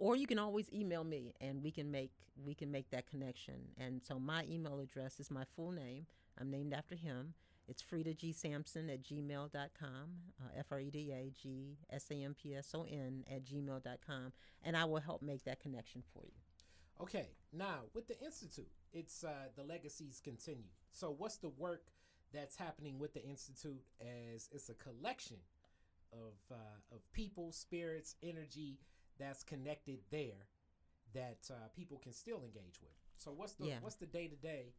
[0.00, 2.10] Or you can always email me, and we can make
[2.42, 3.54] we can make that connection.
[3.76, 6.06] And so my email address is my full name.
[6.40, 7.34] I'm named after him.
[7.68, 8.32] It's Freda G.
[8.32, 9.52] Sampson at gmail.com,
[10.40, 13.44] uh, F R E D A G S A M P S O N at
[13.44, 14.32] gmail.com,
[14.64, 16.32] and I will help make that connection for you.
[17.02, 20.70] Okay, now with the Institute, it's uh, the legacies continue.
[20.90, 21.88] So, what's the work
[22.32, 25.36] that's happening with the Institute as it's a collection
[26.12, 28.78] of, uh, of people, spirits, energy
[29.20, 30.48] that's connected there
[31.14, 32.96] that uh, people can still engage with.
[33.16, 33.78] So what's the Yeah.
[33.82, 34.74] what's the day to day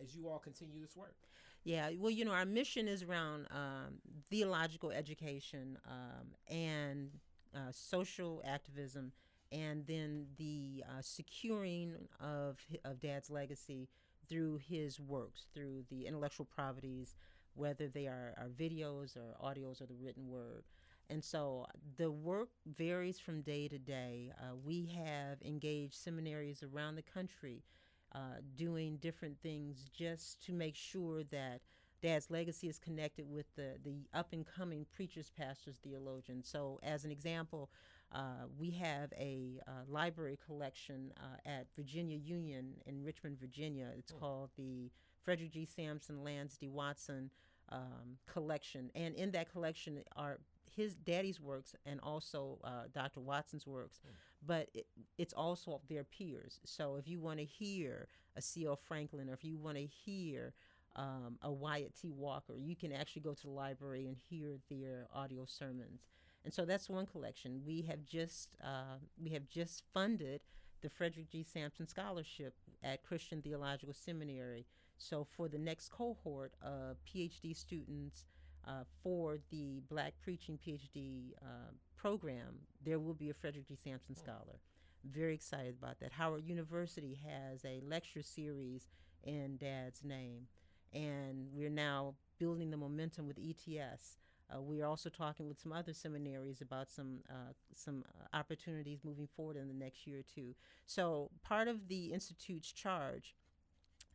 [0.00, 1.16] as you all continue this work?
[1.64, 7.10] Yeah, well, you know, our mission is around um, theological education um, and
[7.54, 9.12] uh, social activism,
[9.50, 13.88] and then the uh, securing of of Dad's legacy
[14.28, 17.14] through his works, through the intellectual properties,
[17.54, 20.64] whether they are, are videos or audios or the written word.
[21.10, 24.32] And so the work varies from day to day.
[24.40, 27.62] Uh, we have engaged seminaries around the country
[28.14, 31.60] uh, doing different things just to make sure that
[32.02, 36.48] Dad's legacy is connected with the, the up and coming preachers, pastors, theologians.
[36.48, 37.70] So, as an example,
[38.12, 43.88] uh, we have a uh, library collection uh, at Virginia Union in Richmond, Virginia.
[43.96, 44.90] It's called the
[45.22, 45.64] Frederick G.
[45.64, 46.68] Sampson Lance D.
[46.68, 47.30] Watson
[47.70, 48.90] um, collection.
[48.94, 50.38] And in that collection are
[50.76, 53.20] his daddy's works and also uh, Dr.
[53.20, 54.00] Watson's works,
[54.46, 54.86] but it,
[55.18, 56.60] it's also their peers.
[56.64, 58.76] So if you want to hear a C.L.
[58.76, 60.54] Franklin or if you want to hear
[60.96, 62.10] um, a Wyatt T.
[62.10, 66.02] Walker, you can actually go to the library and hear their audio sermons.
[66.44, 67.62] And so that's one collection.
[67.66, 70.42] We have just uh, we have just funded
[70.82, 71.42] the Frederick G.
[71.42, 74.66] Sampson Scholarship at Christian Theological Seminary.
[74.98, 78.24] So for the next cohort of PhD students
[78.66, 83.76] uh, for the Black Preaching PhD uh, program, there will be a Frederick G.
[83.76, 84.60] Sampson Scholar.
[85.04, 86.12] Very excited about that.
[86.12, 88.88] Howard University has a lecture series
[89.22, 90.46] in Dad's name,
[90.92, 94.16] and we're now building the momentum with ETS.
[94.54, 99.00] Uh, we are also talking with some other seminaries about some uh, some uh, opportunities
[99.04, 100.54] moving forward in the next year or two.
[100.86, 103.34] So part of the institute's charge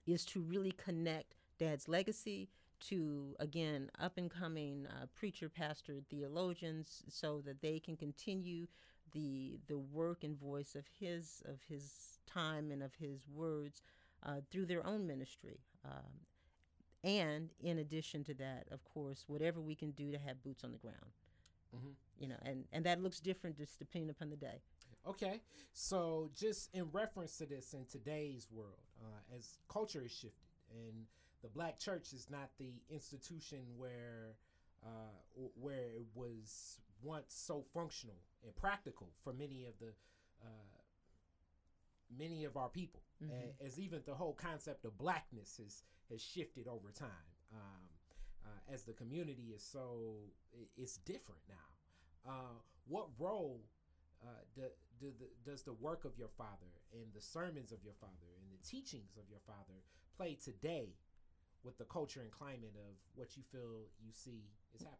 [0.05, 2.49] is to really connect Dad's legacy
[2.81, 8.67] to again up and coming uh, preacher, pastor, theologians, so that they can continue
[9.11, 13.81] the the work and voice of his of his time and of his words
[14.23, 15.59] uh, through their own ministry.
[15.85, 16.25] Um,
[17.03, 20.71] and in addition to that, of course, whatever we can do to have boots on
[20.71, 21.13] the ground.
[21.75, 21.93] Mhm.
[22.19, 24.61] You know, and, and that looks different just depending upon the day.
[25.07, 30.49] Okay, so just in reference to this in today's world, uh, as culture is shifted,
[30.71, 31.05] and
[31.41, 34.35] the black church is not the institution where
[34.83, 35.11] uh,
[35.55, 39.93] where it was once so functional and practical for many of the
[40.43, 40.47] uh,
[42.17, 46.67] many of our people, A- as even the whole concept of blackness has has shifted
[46.67, 47.27] over time.
[47.53, 47.83] Um,
[48.45, 50.15] uh, as the community is so
[50.77, 52.31] it's different now.
[52.31, 53.61] Uh, what role
[54.23, 54.61] uh, do,
[54.99, 58.45] do the, does the work of your father and the sermons of your father and
[58.51, 59.83] the teachings of your father
[60.17, 60.95] play today
[61.63, 64.43] with the culture and climate of what you feel you see
[64.73, 64.97] is happening?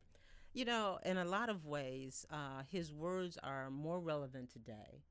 [0.54, 5.04] You know, in a lot of ways, uh, his words are more relevant today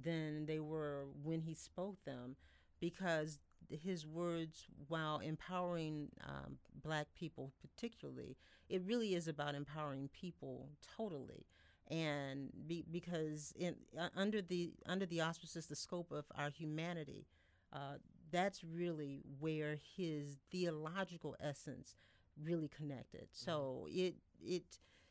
[0.00, 2.36] than they were when he spoke them
[2.80, 3.38] because
[3.70, 8.36] his words, while empowering um, black people particularly,
[8.68, 11.46] it really is about empowering people totally.
[11.90, 17.26] and be, because in uh, under the under the auspices, the scope of our humanity,
[17.72, 17.96] uh,
[18.34, 21.94] that's really where his theological essence
[22.42, 23.28] really connected.
[23.32, 24.64] So it it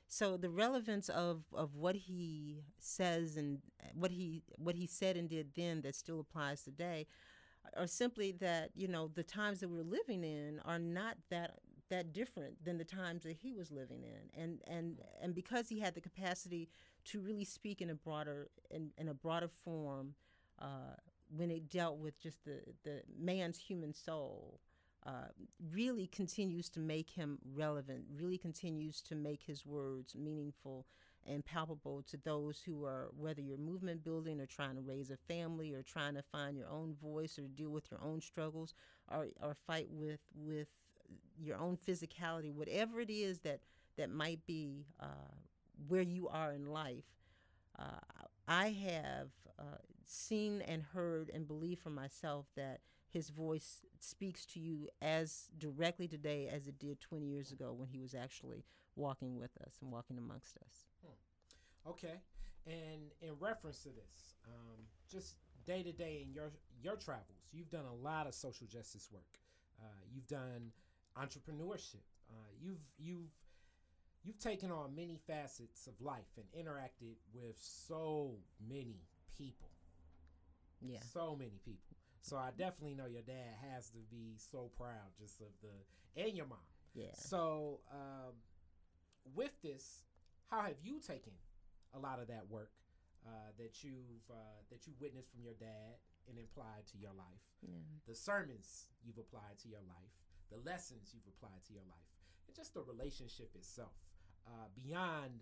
[0.09, 3.59] so the relevance of of what he says and
[3.95, 7.07] what he what he said and did then that still applies today
[7.77, 11.59] are simply that you know the times that we're living in are not that
[11.89, 15.79] that different than the times that he was living in and and and because he
[15.79, 16.69] had the capacity
[17.05, 20.13] to really speak in a broader in, in a broader form
[20.59, 20.95] uh,
[21.35, 24.59] when it dealt with just the the man's human soul
[25.05, 25.27] uh,
[25.71, 30.85] really continues to make him relevant really continues to make his words meaningful
[31.25, 35.17] and palpable to those who are whether you're movement building or trying to raise a
[35.17, 38.73] family or trying to find your own voice or deal with your own struggles
[39.11, 40.67] or, or fight with with
[41.37, 43.59] your own physicality whatever it is that
[43.97, 45.05] that might be uh,
[45.87, 47.05] where you are in life
[47.79, 54.45] uh, I have uh, seen and heard and believe for myself that his voice speaks
[54.47, 58.65] to you as directly today as it did 20 years ago when he was actually
[58.95, 60.87] walking with us and walking amongst us.
[61.05, 61.89] Hmm.
[61.91, 62.19] Okay,
[62.65, 64.79] and in reference to this, um,
[65.11, 65.35] just
[65.65, 69.39] day to day in your your travels, you've done a lot of social justice work.
[69.79, 70.71] Uh, you've done
[71.17, 72.05] entrepreneurship.
[72.29, 73.31] Uh, you've you've
[74.23, 78.35] you've taken on many facets of life and interacted with so
[78.67, 79.01] many
[79.37, 79.69] people.
[80.81, 81.95] Yeah, so many people.
[82.21, 86.35] So I definitely know your dad has to be so proud just of the and
[86.35, 86.59] your mom.
[86.93, 87.11] Yeah.
[87.13, 88.33] So um,
[89.33, 90.03] with this,
[90.49, 91.33] how have you taken
[91.93, 92.71] a lot of that work
[93.25, 95.99] uh, that you've uh, that you witnessed from your dad
[96.29, 97.43] and applied to your life?
[97.61, 97.75] Yeah.
[98.07, 100.15] The sermons you've applied to your life,
[100.51, 102.07] the lessons you've applied to your life,
[102.47, 103.95] and just the relationship itself.
[104.45, 105.41] Uh, beyond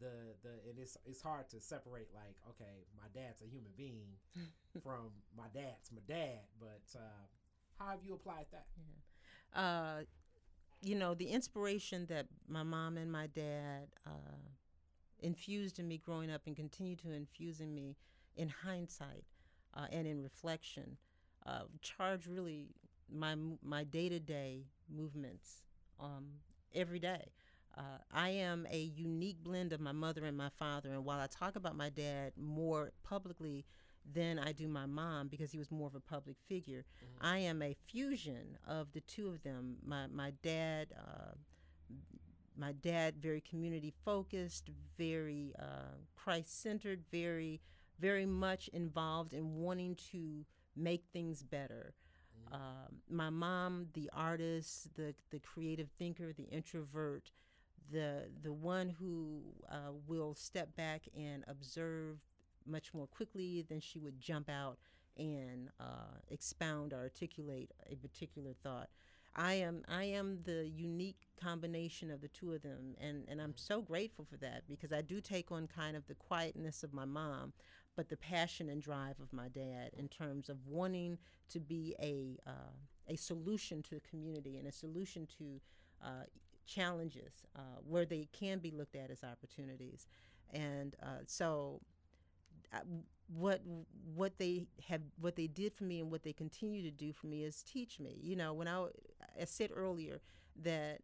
[0.00, 4.08] the the and it's it's hard to separate like okay my dad's a human being
[4.82, 7.26] from my dad's my dad but uh,
[7.78, 9.60] how have you applied that yeah.
[9.60, 10.00] uh,
[10.82, 14.36] you know the inspiration that my mom and my dad uh,
[15.20, 17.96] infused in me growing up and continue to infuse in me
[18.36, 19.24] in hindsight
[19.74, 20.96] uh, and in reflection
[21.46, 22.68] uh, charge really
[23.10, 24.64] my my day-to-day
[24.94, 25.62] movements
[25.98, 26.26] um,
[26.74, 27.32] every day
[27.78, 30.92] uh, I am a unique blend of my mother and my father.
[30.92, 33.64] And while I talk about my dad more publicly
[34.12, 37.26] than I do my mom because he was more of a public figure, mm-hmm.
[37.26, 39.76] I am a fusion of the two of them.
[39.84, 41.34] My, my dad, uh,
[42.56, 47.60] my dad, very community focused, very uh, Christ centered, very,
[48.00, 51.94] very much involved in wanting to make things better.
[52.50, 52.54] Mm-hmm.
[52.54, 57.30] Um, my mom, the artist, the the creative thinker, the introvert,
[57.90, 62.24] the the one who uh, will step back and observe
[62.66, 64.78] much more quickly than she would jump out
[65.16, 68.88] and uh, expound or articulate a particular thought.
[69.36, 73.56] I am I am the unique combination of the two of them, and and I'm
[73.56, 77.04] so grateful for that because I do take on kind of the quietness of my
[77.04, 77.52] mom,
[77.96, 81.18] but the passion and drive of my dad in terms of wanting
[81.50, 82.72] to be a uh,
[83.08, 85.60] a solution to the community and a solution to
[86.04, 86.24] uh,
[86.68, 90.06] challenges uh, where they can be looked at as opportunities.
[90.52, 91.80] And uh, so,
[92.72, 92.80] I,
[93.28, 93.60] what
[94.14, 97.26] what they have what they did for me and what they continue to do for
[97.26, 98.18] me is teach me.
[98.22, 98.86] You know, when I,
[99.40, 100.20] I said earlier
[100.62, 101.00] that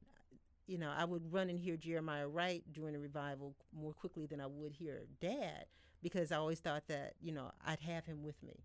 [0.66, 4.40] you know I would run and hear Jeremiah Wright during a revival more quickly than
[4.40, 5.66] I would hear Dad
[6.02, 8.64] because I always thought that you know I'd have him with me.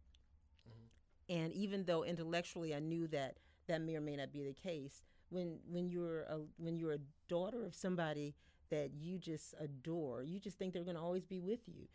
[0.67, 1.43] Mm-hmm.
[1.43, 3.37] And even though intellectually I knew that
[3.67, 6.99] that may or may not be the case, when when you're a when you're a
[7.27, 8.35] daughter of somebody
[8.69, 10.23] that you just adore.
[10.23, 11.87] You just think they're going to always be with you.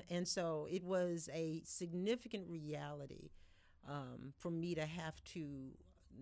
[0.10, 3.30] and so it was a significant reality
[3.88, 5.70] um, for me to have to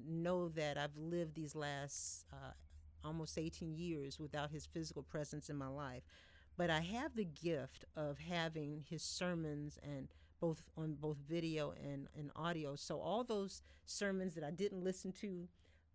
[0.06, 2.52] know that I've lived these last uh,
[3.04, 6.02] almost 18 years without his physical presence in my life.
[6.56, 10.08] But I have the gift of having his sermons and
[10.40, 12.74] both on both video and, and audio.
[12.74, 15.48] So all those sermons that I didn't listen to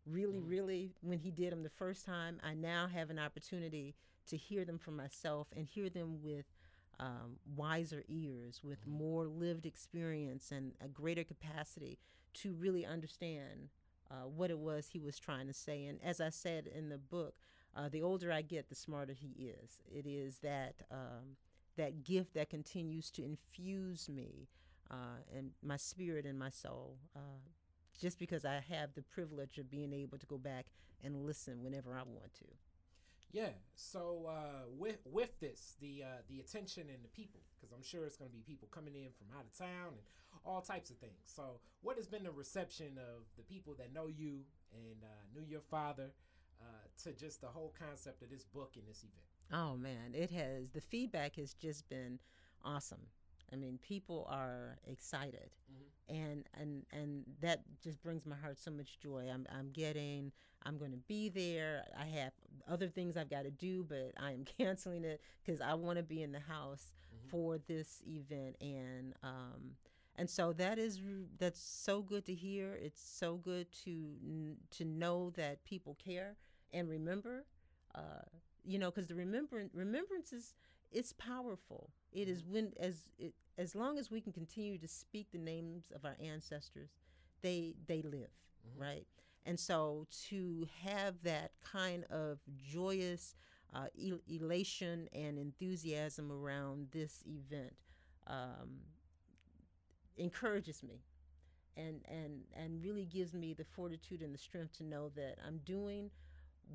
[0.10, 0.50] really, mm-hmm.
[0.50, 3.96] really, when he did them the first time, I now have an opportunity
[4.30, 6.46] to hear them for myself and hear them with
[7.00, 8.98] um, wiser ears, with mm-hmm.
[8.98, 11.98] more lived experience and a greater capacity
[12.36, 13.70] to really understand
[14.10, 15.86] uh, what it was he was trying to say.
[15.86, 17.36] And as I said in the book,
[17.76, 19.82] uh, the older I get, the smarter he is.
[19.92, 21.38] It is that um,
[21.78, 24.48] that gift that continues to infuse me
[24.90, 27.40] uh, and my spirit and my soul uh,
[28.00, 30.68] just because I have the privilege of being able to go back
[31.04, 32.46] and listen whenever I want to.
[33.32, 33.50] Yeah.
[33.76, 38.06] So uh, with with this, the uh, the attention and the people, because I'm sure
[38.06, 40.02] it's going to be people coming in from out of town and
[40.46, 41.20] all types of things.
[41.26, 44.42] So, what has been the reception of the people that know you
[44.74, 46.12] and uh, knew your father
[46.62, 46.66] uh,
[47.04, 49.26] to just the whole concept of this book and this event?
[49.52, 50.70] Oh man, it has.
[50.70, 52.20] The feedback has just been
[52.64, 53.08] awesome.
[53.52, 56.16] I mean, people are excited, Mhm.
[56.16, 56.37] and and and that
[57.84, 59.28] just brings my heart so much joy.
[59.34, 60.32] I'm I'm getting.
[60.64, 61.84] I'm going to be there.
[61.98, 62.32] I have
[62.68, 66.04] other things I've got to do, but I am canceling it because I want to
[66.04, 67.30] be in the house Mhm.
[67.30, 69.76] for this event, and um,
[70.16, 71.00] and so that is
[71.38, 72.74] that's so good to hear.
[72.74, 76.36] It's so good to to know that people care
[76.74, 77.46] and remember.
[77.96, 78.22] Uh,
[78.64, 80.54] you know, because the remembrance remembrance is
[80.92, 81.90] it's powerful.
[82.12, 85.92] It is when as it, as long as we can continue to speak the names
[85.96, 86.90] of our ancestors,
[87.42, 88.32] they they live,
[88.68, 88.80] Mhm.
[88.80, 89.08] right?
[89.46, 93.36] And so to have that kind of joyous
[93.74, 97.76] uh, el- elation and enthusiasm around this event
[98.28, 98.82] um,
[100.18, 101.02] encourages me
[101.78, 105.60] and and and really gives me the fortitude and the strength to know that I'm
[105.66, 106.12] doing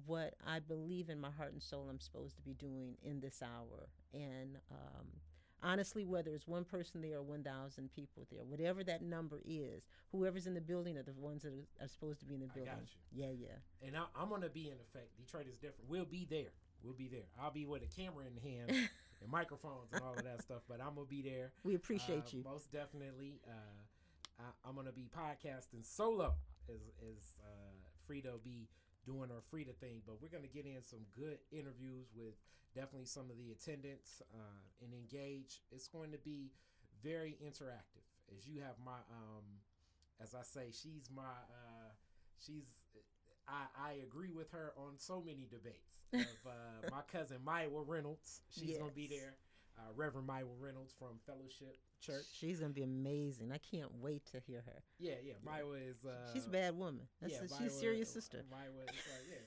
[0.07, 3.43] what I believe in my heart and soul I'm supposed to be doing in this
[3.43, 3.89] hour.
[4.15, 5.07] And um,
[5.63, 10.47] honestly, whether it's one person there or 1,000 people there, whatever that number is, whoever's
[10.47, 12.73] in the building are the ones that are, supposed to be in the I building.
[12.75, 12.83] got
[13.15, 13.25] you.
[13.25, 13.87] Yeah, yeah.
[13.87, 15.17] And I, I'm going to be in effect.
[15.17, 15.89] Detroit is different.
[15.89, 16.53] We'll be there.
[16.83, 17.27] We'll be there.
[17.41, 18.71] I'll be with a camera in hand
[19.23, 21.53] and microphones and all of that stuff, but I'm going to be there.
[21.65, 22.43] We appreciate Uh, you.
[22.45, 23.41] Most definitely.
[23.47, 23.53] Uh,
[24.41, 26.35] I, I'm going to be podcasting solo
[26.69, 27.73] as, as uh,
[28.09, 28.69] will be
[29.05, 32.35] doing her Freda thing, but we're going to get in some good interviews with
[32.75, 35.61] definitely some of the attendants uh, and engage.
[35.71, 36.53] It's going to be
[37.03, 39.45] very interactive as you have my, um,
[40.23, 41.91] as I say, she's my, uh,
[42.39, 42.65] she's,
[43.49, 45.99] I, I agree with her on so many debates.
[46.13, 49.35] Of uh, my cousin Mayowa Reynolds, she's gonna be there.
[49.79, 52.25] Uh, Reverend Mayowa Reynolds from Fellowship Church.
[52.33, 53.53] She's to be amazing.
[53.53, 54.83] I can't wait to hear her.
[54.99, 55.35] Yeah, yeah.
[55.47, 56.05] Mayowa is.
[56.05, 57.07] Uh, she's a bad woman.
[57.21, 58.45] That's yeah, a, she's Mayowa- serious sister.
[58.53, 58.97] Mayowa is like,
[59.31, 59.39] yeah.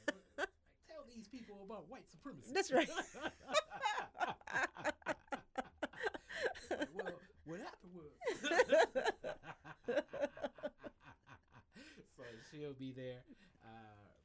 [0.88, 2.52] tell these people about white supremacy.
[2.54, 2.90] That's right.
[6.96, 8.12] well, what happened was.
[12.18, 13.22] so she'll be there.
[13.64, 13.68] Uh,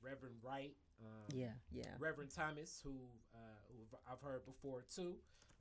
[0.02, 0.74] Reverend Wright.
[1.00, 1.84] Um, Yeah, yeah.
[1.98, 2.92] Reverend Thomas, who
[3.34, 3.74] uh, who
[4.10, 5.14] I've heard before too.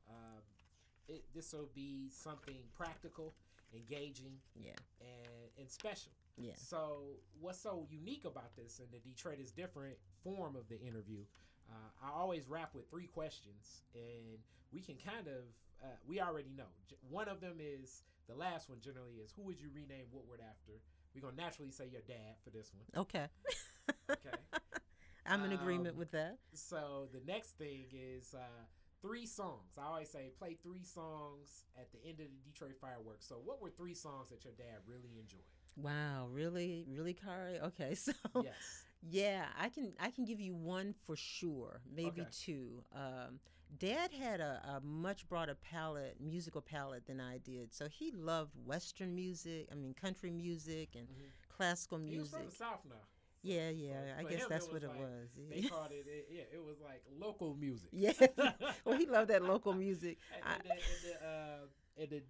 [0.10, 0.42] Um,
[1.10, 3.34] it, this will be something practical,
[3.74, 6.12] engaging, Yeah, and, and special.
[6.38, 6.54] yeah.
[6.56, 11.24] So, what's so unique about this and the Detroit is different form of the interview?
[11.70, 11.74] Uh,
[12.08, 14.38] I always wrap with three questions, and
[14.72, 15.44] we can kind of
[15.84, 16.70] uh, we already know.
[17.10, 18.80] One of them is the last one.
[18.82, 20.74] Generally, is who would you rename Woodward after?
[21.16, 23.02] We're gonna naturally say your dad for this one.
[23.04, 23.26] Okay.
[24.12, 24.38] Okay.
[25.26, 26.38] I'm in agreement Um, with that.
[26.54, 28.40] so the next thing is uh,
[29.02, 29.78] three songs.
[29.78, 33.28] I always say play three songs at the end of the Detroit fireworks.
[33.28, 35.42] So, what were three songs that your dad really enjoyed?
[35.78, 37.60] Wow, really, really, Khary?
[37.62, 38.84] Okay, so Yes.
[39.02, 42.30] yeah, I can I can give you one for sure, maybe Okay.
[42.32, 42.84] two.
[42.94, 43.40] Um,
[43.78, 47.72] Dad had a, a much broader palette, musical palette than I did.
[47.74, 51.30] So he loved Western music, I mean country music and Mhm.
[51.56, 52.50] classical He was from music.
[52.50, 52.96] the South now.
[53.44, 55.30] So- Yeah, so yeah, I guess him, that's what it like- was.
[55.50, 57.90] They called it, it, yeah, it was like local music.
[57.92, 58.12] Yeah.
[58.86, 60.18] well, he loved that local music.
[60.46, 61.66] And in the, uh,
[61.98, 62.22] in the,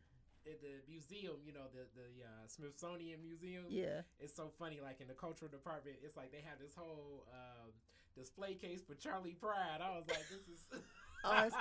[0.49, 3.66] in the museum, you know, the the uh, Smithsonian Museum.
[3.70, 4.01] Yeah.
[4.20, 4.80] It's so funny.
[4.82, 7.70] Like in the cultural department, it's like they have this whole um,
[8.16, 9.82] display case for Charley Pride.
[9.82, 10.62] I was like, this is.
[11.24, 11.49] Oh,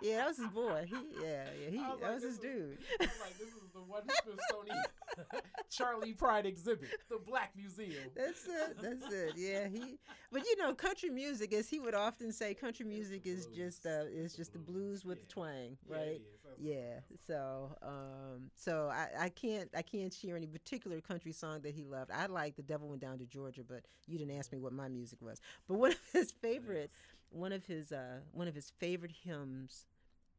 [0.00, 0.84] Yeah, that was his boy.
[0.88, 2.78] He, yeah, yeah, he, I was that like, was his is- dude.
[3.00, 4.82] I was like, this is the one Smithsonian
[5.70, 8.10] Charley Pride exhibit, the Black Museum.
[8.16, 8.78] That's it.
[8.82, 9.34] That's it.
[9.36, 9.98] Yeah, he.
[10.32, 14.04] But you know, country music, as he would often say, country music is just uh,
[14.10, 15.04] is just the blues.
[15.04, 15.22] with Yeah.
[15.28, 16.20] the twang, right?
[16.42, 17.00] what- Yeah.
[17.26, 21.84] So, um, so I, I can't I can't share any particular country song that he
[21.84, 22.10] loved.
[22.10, 24.88] I like "The Devil Went Down to Georgia," but you didn't ask me what my
[24.88, 25.40] music was.
[25.68, 26.90] But one of his what- favorite,
[27.32, 29.86] one of his uh, one of his favorite hymns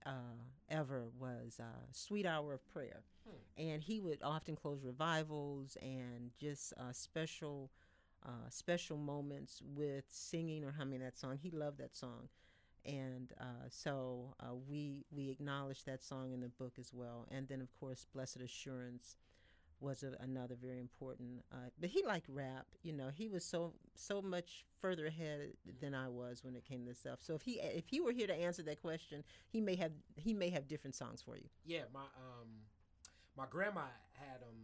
[0.06, 0.12] uh,
[0.70, 3.38] ever was uh, "Sweet Hour of Prayer," Hmm.
[3.58, 7.72] and he would often close revivals and just uh, special.
[8.26, 11.38] Uh, special moments with singing or humming that song.
[11.42, 12.30] He loved that song,
[12.86, 17.28] and uh, so uh, we we acknowledge that song in the book as well.
[17.32, 19.18] And then, of course, "Blessed Assurance"
[19.84, 21.44] was a, another very important.
[21.52, 22.66] Uh, but he liked rap.
[22.82, 26.84] You know, he was so so much further ahead than I was when it came
[26.84, 27.20] to this stuff.
[27.22, 30.34] So if he if he were here to answer that question, he may have he
[30.34, 31.50] may have different songs for you.
[31.66, 32.48] Yeah, my um,
[33.38, 34.60] my grandma had um,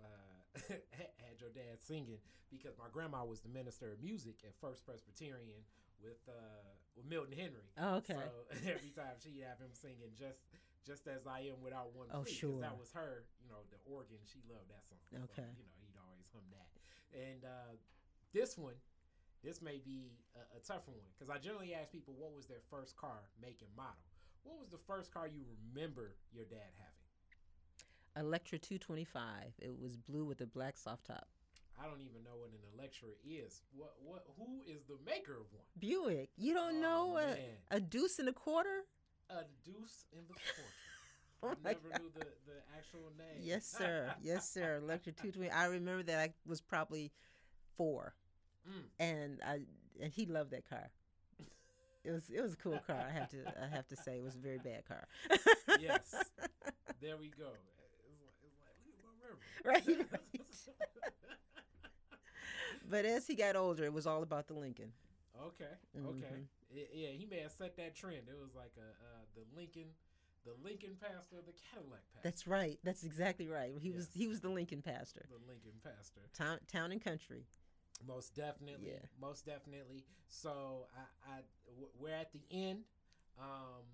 [0.00, 2.18] uh, had your dad singing
[2.50, 5.64] because my grandma was the minister of music at First Presbyterian,
[6.02, 7.66] with uh with Milton Henry.
[7.78, 8.14] Oh, okay.
[8.14, 10.42] So every time she'd have him singing just
[10.84, 12.60] just as I am without one Oh, plea, 'cause sure.
[12.60, 14.18] that was her, you know, the organ.
[14.24, 14.98] She loved that song.
[15.10, 15.48] So, Okay.
[15.56, 16.68] you know, he'd always hum that.
[17.16, 17.76] And uh,
[18.32, 18.74] this one,
[19.42, 22.60] this may be a, a tougher one because I generally ask people what was their
[22.70, 24.02] first car, make and model.
[24.42, 28.26] What was the first car you remember your dad having?
[28.26, 29.54] Electra 225.
[29.58, 31.26] It was blue with a black soft top.
[31.80, 33.62] I don't even know what an Electra is.
[33.72, 34.26] What what?
[34.36, 35.64] Who is the maker of one?
[35.78, 36.28] Buick.
[36.36, 37.38] You don't Oh, know a, man.
[37.70, 38.84] a deuce and a quarter?
[39.30, 40.70] A deuce in the quarter.
[41.44, 42.00] Oh I never God.
[42.00, 43.40] knew the, the actual name.
[43.40, 44.12] Yes, sir.
[44.22, 44.76] yes, sir.
[44.82, 45.50] Electra 220.
[45.50, 47.10] I remember that I was probably
[47.76, 48.14] four,
[48.68, 48.82] Mm.
[49.00, 49.58] and I
[50.00, 50.90] and he loved that car.
[52.04, 53.04] It was it was a cool car.
[53.08, 55.08] I have to I have to say it was a very bad car.
[55.80, 56.14] Yes.
[57.00, 57.46] There we go.
[57.46, 57.56] Like,
[58.60, 59.98] like look at my river.
[59.98, 60.40] Right, right.
[62.90, 64.92] but as he got older, it was all about the Lincoln.
[65.46, 65.72] Okay.
[65.96, 66.26] Okay.
[66.26, 66.46] Mhm.
[66.74, 68.28] I- yeah, he may have set that trend.
[68.28, 69.88] It was like a uh, the Lincoln,
[70.44, 72.20] the Lincoln pastor, the Cadillac pastor.
[72.28, 72.78] That's right.
[72.82, 73.72] That's exactly right.
[73.78, 75.26] He was he was the Lincoln pastor.
[75.28, 76.22] the Lincoln pastor.
[76.34, 77.46] Town town and country.
[78.06, 78.88] Most definitely.
[78.88, 78.98] Yeah.
[79.20, 80.04] Most definitely.
[80.28, 81.36] So I, I
[81.68, 82.84] w- we're at the end.
[83.38, 83.84] Um,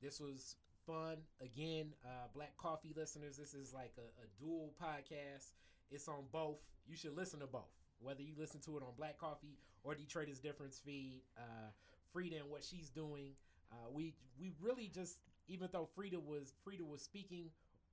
[0.00, 1.16] this was fun.
[1.40, 5.52] Again, uh, Black Coffee listeners, this is like a, a dual podcast.
[5.90, 6.58] It's on both.
[6.86, 7.72] You should listen to both.
[7.98, 11.70] Whether you listen to it on Black Coffee or Detroit's Difference feed, uh,
[12.14, 13.32] Freda and what she's doing.
[13.70, 15.18] Uh, we we really just
[15.48, 17.50] even though Freda was Freda was speaking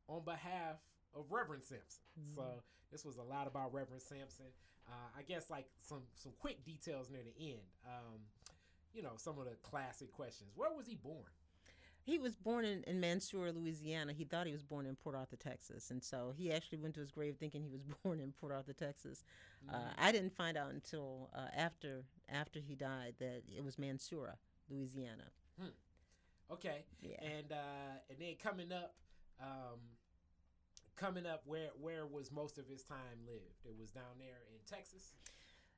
[0.08, 0.78] on behalf
[1.16, 2.02] of Reverend Sampson.
[2.20, 2.36] Mhm.
[2.36, 4.48] So this was a lot about Reverend Sampson.
[4.88, 7.62] Uh, I guess like some some quick details near the end.
[7.86, 8.26] Um,
[8.94, 10.52] you know, some of the classic questions.
[10.56, 11.32] Where was he born?
[12.06, 14.12] He was born in, in Mansura, Louisiana.
[14.14, 15.90] He thought he was born in Port Arthur, Texas.
[15.90, 18.74] And so he actually went to his grave thinking he was born in Port Arthur,
[18.74, 19.24] Texas.
[19.72, 24.34] Uh, I didn't find out until uh, after after he died that it was Mansura,
[24.70, 25.24] Louisiana.
[26.52, 27.16] Okay, Yeah.
[27.22, 28.94] and uh, and then coming up,
[29.42, 29.80] um,
[30.98, 33.64] coming up, where where was most of his time lived?
[33.66, 35.14] It was down there in Texas.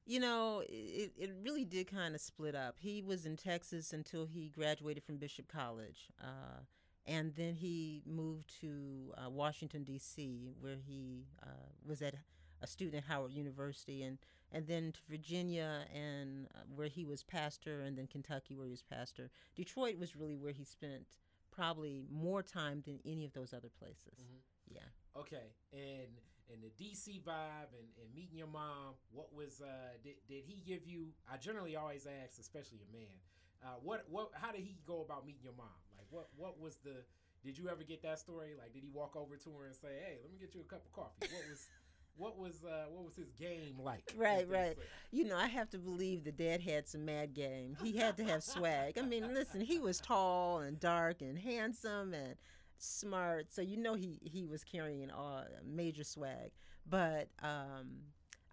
[0.06, 2.76] You know, it, it really did kind of split up.
[2.80, 6.10] He was in Texas until he graduated from Bishop College.
[6.22, 6.62] Uh,
[7.08, 11.48] and then he moved to uh, Washington, D.C., where he uh,
[11.86, 12.16] was at
[12.62, 14.18] a student at Howard University, and,
[14.52, 18.72] and then to Virginia, and uh, where he was pastor, and then Kentucky, where he
[18.72, 19.30] was pastor.
[19.56, 21.06] Detroit was really where he spent
[21.52, 24.20] probably more time than any of those other places.
[24.22, 24.40] Mhm.
[24.68, 25.20] Yeah.
[25.20, 26.20] Okay, and
[26.52, 28.96] and the DC vibe and, and meeting your mom.
[29.12, 31.08] What was uh did, did he give you?
[31.32, 33.16] I generally always ask, especially a man,
[33.64, 35.78] uh, what what how did he go about meeting your mom?
[35.98, 37.04] Like what what was the
[37.44, 38.54] did you ever get that story?
[38.58, 40.64] Like did he walk over to her and say, "Hey, let me get you a
[40.64, 41.34] cup of coffee"?
[41.34, 41.68] What was
[42.18, 44.14] what was uh what was his game like?
[44.16, 44.78] Right, right.
[44.78, 44.84] say?
[45.12, 47.78] You know, I have to believe the dad had some mad game.
[47.82, 48.98] He had to have swag.
[48.98, 52.36] I mean, listen, he was tall and dark and handsome and
[52.78, 56.52] smart, so you know he he was carrying uh, major swag.
[56.88, 58.02] But um,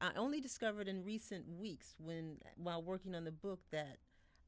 [0.01, 3.99] I only discovered in recent weeks when while working on the book that,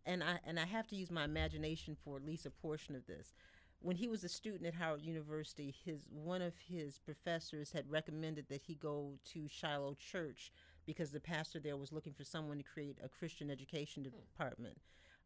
[0.07, 3.07] and I and I have to use my imagination for at least a portion of
[3.07, 3.33] this.
[3.81, 8.47] When he was a student at Howard University, his one of his professors had recommended
[8.49, 10.51] that he go to Shiloh Church
[10.87, 14.79] because the pastor there was looking for someone to create a Christian education department.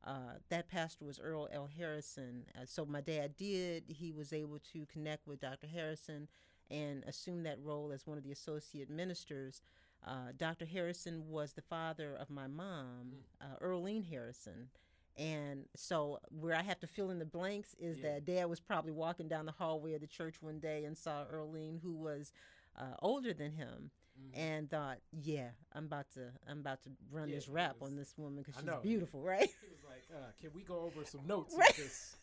[0.05, 1.69] Uh, that pastor was Earl L.
[1.77, 2.45] Harrison.
[2.57, 3.85] Uh, so my dad did.
[3.89, 5.67] He was able to connect with Dr.
[5.67, 6.29] Harrison
[6.71, 9.61] and assume that role as one of the associate ministers.
[10.07, 10.65] Uh, Dr.
[10.65, 14.69] Harrison was the father of my mom, uh, Earlene Harrison.
[15.17, 18.13] And so, where I have to fill in the blanks is Yeah.
[18.13, 21.25] that dad was probably walking down the hallway of the church one day and saw
[21.25, 22.33] Earlene, who was
[22.77, 24.31] uh, older than him, Mhm.
[24.35, 27.97] and thought, "Yeah, I'm about to, I'm about to run Yeah, this rap was- on
[27.97, 31.27] this woman because she's beautiful, right?" He was like, uh, "Can we go over some
[31.27, 31.71] notes Right.
[31.71, 32.17] of this?"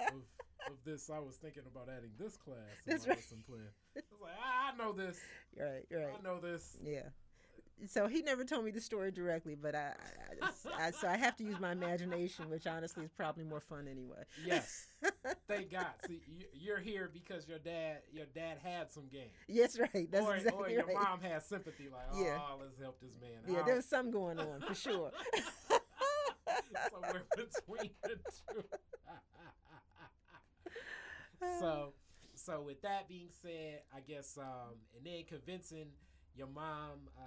[0.00, 0.12] Of,
[0.68, 2.58] of this, I was thinking about adding this class.
[2.84, 3.18] That's my right.
[3.18, 3.68] lesson plan.
[3.96, 5.20] I was like, "Ah, I know this.
[5.56, 6.14] right, right.
[6.18, 6.76] I know this.
[6.82, 7.08] Yeah.
[7.84, 9.92] So he never told me the story directly, but I,
[10.42, 10.48] I,
[10.86, 14.22] I so I have to use my imagination, which honestly is probably more fun anyway.
[14.44, 14.86] Yes.
[15.48, 15.86] Thank God.
[16.06, 20.10] See, you- you're here because your dad, your dad had some game, Yes, right.
[20.10, 20.94] That's or, or exactly your right.
[20.94, 21.88] mom had sympathy.
[21.92, 22.40] Like, oh, Yeah.
[22.58, 23.30] let's help this man.
[23.46, 23.66] yeah, out.
[23.66, 25.12] there was something going on for sure.
[26.90, 28.64] somewhere between the two.
[31.60, 31.92] so,
[32.34, 35.88] so with that being said, I guess, um, and then convincing
[36.34, 37.22] your mom uh,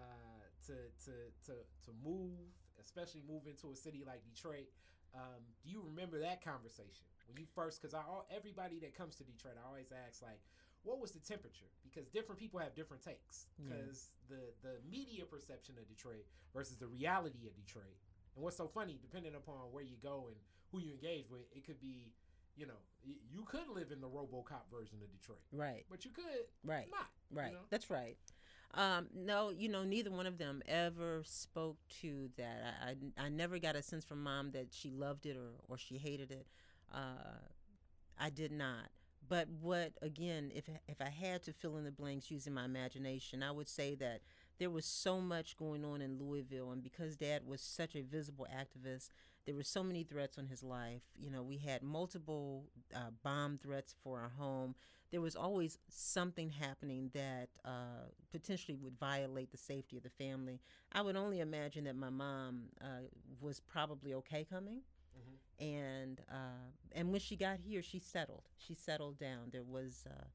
[0.69, 1.13] to to
[1.49, 1.53] to
[1.85, 2.37] to move,
[2.79, 4.69] especially move into a city like Detroit.
[5.15, 7.81] Um, do you remember that conversation when you first?
[7.81, 10.39] Because I everybody that comes to Detroit, I always ask like,
[10.83, 11.69] what was the temperature?
[11.83, 13.47] Because different people have different takes.
[13.57, 13.73] Yeah.
[13.73, 17.97] Because the the media perception of Detroit versus the reality of Detroit.
[18.35, 20.37] And what's so funny, depending upon where you go and
[20.71, 22.13] who you engage with, it could be,
[22.55, 25.83] you know, you could live in the RoboCop version of Detroit, Right.
[25.89, 26.87] but you could Right.
[26.91, 27.09] not.
[27.31, 27.53] you Right.
[27.53, 27.65] know?
[27.71, 28.17] That's right.
[28.75, 32.75] Um, no, you know, neither one of them ever spoke to that.
[32.85, 32.89] I,
[33.21, 35.97] I, I never got a sense from mom that she loved it or, or she
[35.97, 36.45] hated it.
[36.93, 37.39] Uh,
[38.17, 38.89] I did not.
[39.27, 43.43] But what again, if if I had to fill in the blanks using my imagination,
[43.43, 44.21] I would say that
[44.59, 48.47] there was so much going on in Louisville, and because Dad was such a visible
[48.51, 49.09] activist,
[49.49, 51.01] there were so many threats on his life.
[51.17, 54.75] You know, we had multiple uh, bomb threats for our home.
[55.11, 60.61] There was always something happening that uh, potentially would violate the safety of the family.
[60.93, 63.07] I would only imagine that my mom uh,
[63.41, 64.81] was probably okay coming
[65.17, 65.39] Mhm.
[65.59, 68.43] and uh, and when she got here, she settled.
[68.57, 69.49] She settled down.
[69.51, 70.25] There was uh,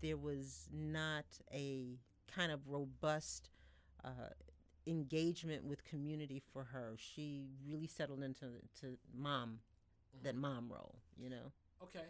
[0.00, 1.98] there was not a
[2.34, 3.50] kind of robust
[4.04, 4.30] uh,
[4.86, 6.94] engagement with community for her.
[6.96, 8.46] She really settled into
[8.80, 9.58] to mom
[10.22, 10.96] that mom role.
[11.16, 11.52] You know.
[11.82, 12.06] Okay.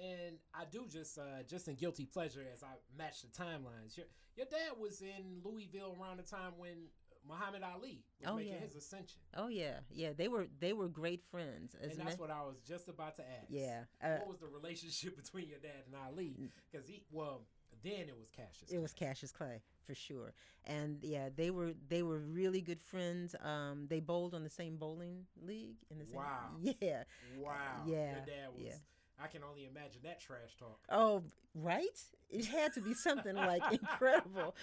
[0.00, 3.96] And I do just uh just in guilty pleasure as I match the timelines.
[3.96, 4.06] Your
[4.36, 6.88] your dad was in Louisville around the time when
[7.28, 8.58] Muhammad Ali was Oh, making yeah.
[8.60, 9.20] his ascension.
[9.36, 10.10] Oh yeah, yeah.
[10.16, 11.74] They were they were great friends.
[11.80, 13.46] And that's ma- what I was just about to ask.
[13.48, 13.84] yeah.
[14.02, 16.36] Uh, what was the relationship between your dad and Ali?
[16.70, 17.42] Because he, well,
[17.82, 18.70] then it was Cassius.
[18.70, 18.92] It was.
[18.92, 20.32] Cassius Clay for sure,
[20.64, 23.34] and yeah, they were they were really good friends.
[23.42, 26.16] Um, they bowled on the same bowling league in the same.
[26.16, 26.50] Wow.
[26.80, 27.02] Yeah.
[27.38, 27.52] Wow.
[27.86, 28.62] Yeah, Your dad was.
[28.64, 28.74] yeah.
[29.22, 30.80] I can only imagine that trash talk.
[30.90, 31.22] Oh,
[31.54, 31.86] right.
[32.28, 34.54] It had to be something like incredible.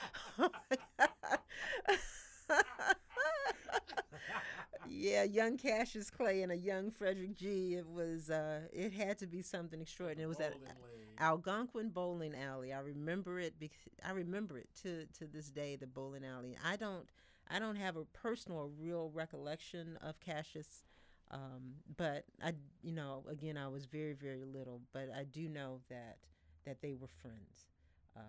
[4.89, 7.75] Yeah, young Cassius Clay and a young Frederick G.
[7.75, 8.29] It was.
[8.29, 10.25] Uh, it had to be something extraordinary.
[10.25, 10.73] It was at lane.
[11.19, 12.73] Algonquin Bowling Alley.
[12.73, 13.55] I remember it.
[13.59, 15.75] Because, I remember it to to this day.
[15.75, 16.57] The bowling alley.
[16.65, 17.07] I don't.
[17.51, 20.83] I don't have a personal, or real recollection of Cassius,
[21.31, 24.81] um, but I, you know, again, I was very, very little.
[24.93, 26.17] But I do know that
[26.65, 27.67] that they were friends.
[28.15, 28.21] Uh,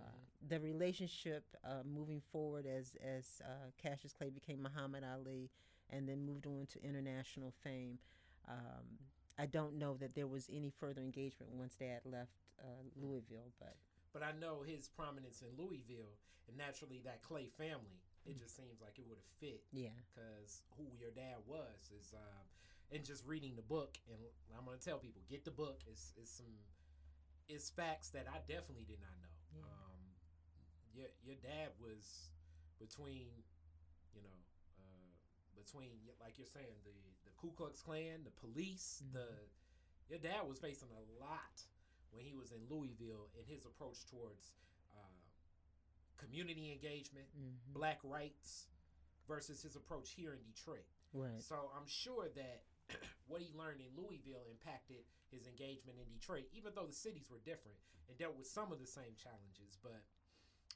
[0.49, 5.51] The relationship uh, moving forward as as uh, Cassius Clay became Muhammad Ali,
[5.91, 7.99] and then moved on to international fame.
[8.49, 8.99] Um,
[9.39, 13.77] I don't know that there was any further engagement once Dad left uh, Louisville, but
[14.13, 16.19] But I know his prominence in Louisville
[16.49, 18.03] and naturally that Clay family.
[18.27, 22.13] It just seems like it would have fit yeah, because who your dad was is,
[22.13, 22.43] uh,
[22.93, 23.97] and just reading the book.
[24.13, 24.21] And
[24.53, 25.81] I'm gonna tell people get the book.
[25.89, 26.53] It's it's some
[27.49, 29.35] it's facts that I definitely did not know.
[29.57, 29.65] Yeah.
[29.65, 30.01] Um,
[30.93, 32.29] your your dad was
[32.79, 33.33] between,
[34.13, 34.40] you know,
[35.65, 39.13] between like you're saying the the Ku Klux Klan, the police, Mhm.
[39.13, 39.29] the
[40.09, 41.57] your dad was facing a lot
[42.11, 44.53] when he was in Louisville in his approach towards
[44.93, 45.25] uh,
[46.17, 48.67] community engagement, hmm black rights,
[49.29, 50.85] versus his approach here in Detroit.
[51.13, 52.65] right, So I'm sure that
[53.29, 57.39] what he learned in Louisville impacted his engagement in Detroit, even though the cities were
[57.39, 59.79] different and dealt with some of the same challenges.
[59.81, 60.03] But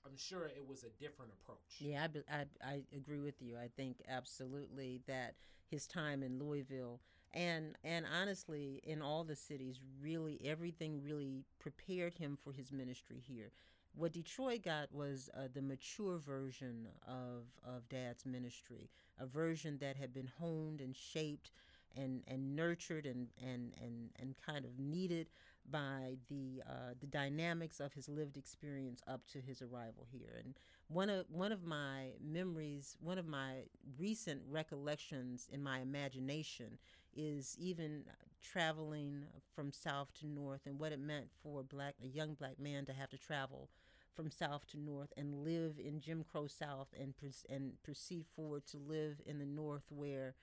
[0.05, 1.59] I'm sure it was a different approach.
[1.79, 2.07] yeah.
[2.31, 3.57] I, I I agree with you.
[3.57, 5.35] I think absolutely that
[5.71, 7.01] his time in Louisville
[7.33, 13.23] and and honestly in all the cities, really everything really prepared him for his ministry
[13.27, 13.51] here.
[13.97, 19.97] What Detroit got was uh, the mature version of of Dad's ministry, a version that
[19.97, 21.51] had been honed and shaped
[21.97, 25.29] and and nurtured and and and and kind of needed
[25.71, 30.41] by the uh, the dynamics of his lived experience up to his arrival here.
[30.43, 30.55] And
[30.89, 33.65] one of one of my memories, one of my
[33.99, 36.79] recent recollections in my imagination
[37.17, 38.05] is even
[38.43, 42.59] traveling from south to north and what it meant for a black a young black
[42.59, 43.71] man to have to travel
[44.15, 47.15] from south to north and live in Jim Crow South and
[47.49, 50.35] and proceed forward to live in the north where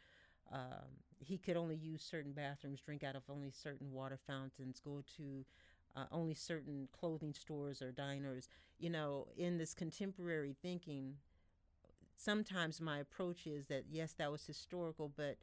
[0.52, 0.90] um,
[1.20, 5.46] he could only use certain bathrooms, drink out of only certain water fountains, go to
[5.96, 8.50] uh, only certain clothing stores or diners.
[8.80, 11.16] You know, in this contemporary thinking,
[12.16, 15.38] sometimes my approach is that yes, that was historical, but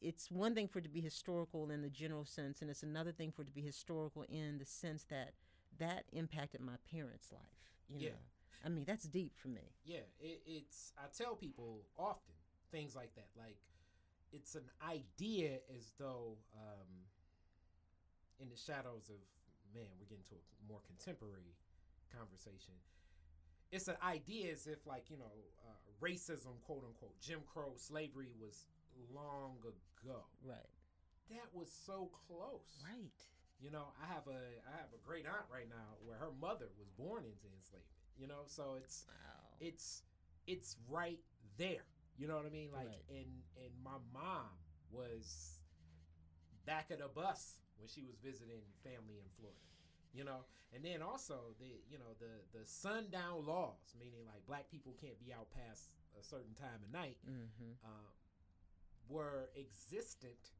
[0.00, 3.12] it's one thing for it to be historical in the general sense, and it's another
[3.12, 5.32] thing for it to be historical in the sense that
[5.78, 7.42] that impacted my parents' life.
[7.88, 8.10] You Yeah.
[8.10, 8.16] know,
[8.64, 9.72] I mean, that's deep for me.
[9.84, 10.92] Yeah, it, it's.
[10.98, 12.34] I tell people often
[12.70, 13.28] things like that.
[13.36, 13.56] Like,
[14.32, 16.88] it's an idea as though, um,
[18.38, 19.16] in the shadows of
[19.74, 21.54] man, we're getting to a more contemporary
[22.16, 22.74] conversation.
[23.70, 25.30] It's an idea as if, like, you know,
[25.62, 28.66] uh, racism, quote unquote, Jim Crow, slavery was
[29.14, 30.24] long ago.
[30.42, 30.66] Right.
[31.30, 32.82] That was so close.
[32.82, 33.12] Right.
[33.60, 36.66] You know, I have a I have a great aunt right now where her mother
[36.78, 37.86] was born into enslavement.
[38.18, 39.56] You know, so it's Wow.
[39.60, 40.02] it's
[40.46, 41.20] it's right
[41.58, 41.84] there
[42.16, 42.70] You know what I mean?
[42.72, 43.04] Like, Right.
[43.08, 43.42] and
[44.12, 44.48] mom
[44.90, 45.58] was
[46.66, 49.58] back of the bus when she was visiting family in Florida.
[50.12, 50.42] You know,
[50.74, 55.18] and then also the you know the the sundown laws, meaning like black people can't
[55.24, 57.78] be out past a certain time of night, Mm-hmm.
[57.86, 58.10] um,
[59.08, 60.50] were existent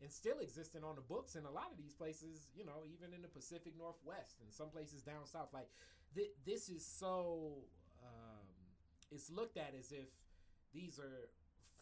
[0.00, 2.46] and still existent on the books in a lot of these places.
[2.54, 5.48] You know, even in the Pacific Northwest and some places down south.
[5.52, 5.68] Like
[6.14, 7.64] th- this is so
[8.04, 8.46] um,
[9.10, 10.06] it's looked at as if
[10.72, 11.28] these are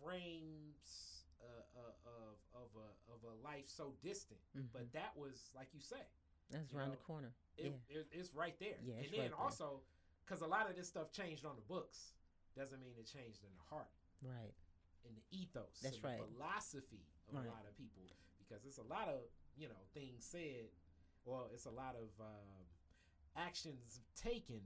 [0.05, 1.47] frames uh,
[1.77, 4.41] uh, of of a of a life so distant.
[4.73, 6.03] But that was like you say,
[6.51, 7.33] That's you around know, the corner.
[7.57, 7.99] it, yeah.
[8.01, 8.79] it, it's right there.
[8.85, 9.81] Yeah, and then right also
[10.25, 12.13] because a lot of this stuff changed on the books
[12.57, 13.91] doesn't mean it changed in the heart
[14.23, 14.53] Right.
[15.07, 16.21] in the ethos That's the right.
[16.21, 17.47] philosophy of Right.
[17.47, 18.03] a lot of people
[18.39, 19.21] because it's a lot of
[19.57, 20.71] you know things said
[21.25, 22.65] Well, it's a lot of um,
[23.37, 24.61] actions taken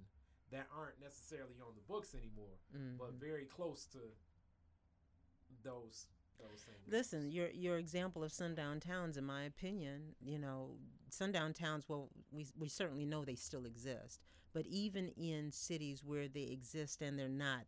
[0.51, 2.57] that aren't necessarily on the books anymore
[2.99, 3.20] but Mhm.
[3.20, 4.01] very close to
[5.62, 6.07] those
[6.38, 10.76] those things Listen, your your example of sundown towns, in my opinion, you know,
[11.11, 11.84] sundown towns.
[11.88, 14.20] Well, we we certainly know they still exist,
[14.52, 17.64] but even in cities where they exist and they're not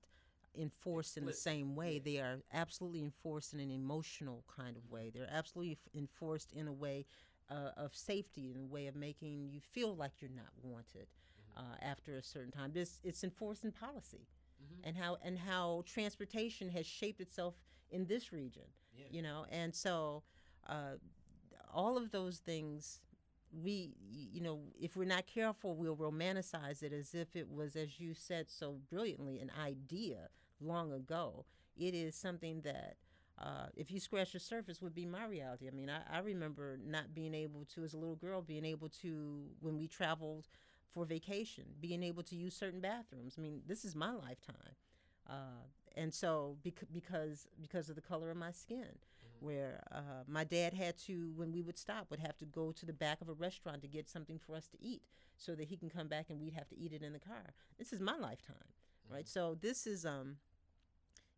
[0.55, 5.11] enforced in the same way, they are absolutely enforced in an emotional kind of way.
[5.15, 7.07] They're absolutely f- enforced in a way
[7.51, 11.07] uh, of safety, in a way of making you feel like you're not wanted
[11.39, 11.59] Mm-hmm.
[11.59, 12.73] uh, after a certain time.
[12.73, 14.27] This it's enforced in policy
[14.63, 14.85] Mhm.
[14.85, 17.55] and how and how transportation has shaped itself
[17.91, 18.65] in this region
[18.97, 19.05] yeah.
[19.11, 19.47] you know?
[19.51, 20.23] And so
[20.69, 20.97] uh,
[21.73, 23.01] all of those things
[23.63, 28.01] we you know if we're not careful we'll romanticize it as if it was as
[28.01, 30.29] you said so brilliantly an idea
[30.61, 31.45] long ago.
[31.77, 32.97] It is something that
[33.39, 35.69] uh, if you scratch the surface would be my reality.
[35.69, 38.89] I mean I, I remember not being able to as a little girl being able
[39.03, 40.49] to when we traveled
[40.89, 43.37] for vacation being able to use certain bathrooms.
[43.39, 44.75] I mean this is my lifetime.
[45.29, 45.65] Uh,
[45.97, 48.99] and so bec- because because of the color of my skin
[49.41, 52.87] where uh, my dad had to when we would stop would have to go to
[52.87, 55.03] the back of a restaurant to get something for us to eat
[55.37, 57.53] so that he can come back and we'd have to eat it in the car.
[57.79, 58.57] This is my lifetime
[59.11, 59.29] right?
[59.29, 60.37] So this is um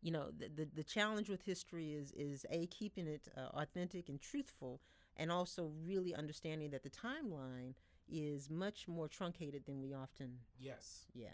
[0.01, 4.09] you know the, the the challenge with history is is a keeping it uh, authentic
[4.09, 4.81] and truthful
[5.17, 7.73] and also really understanding that the timeline
[8.09, 11.05] is much more truncated than we often yes.
[11.13, 11.27] Yeah.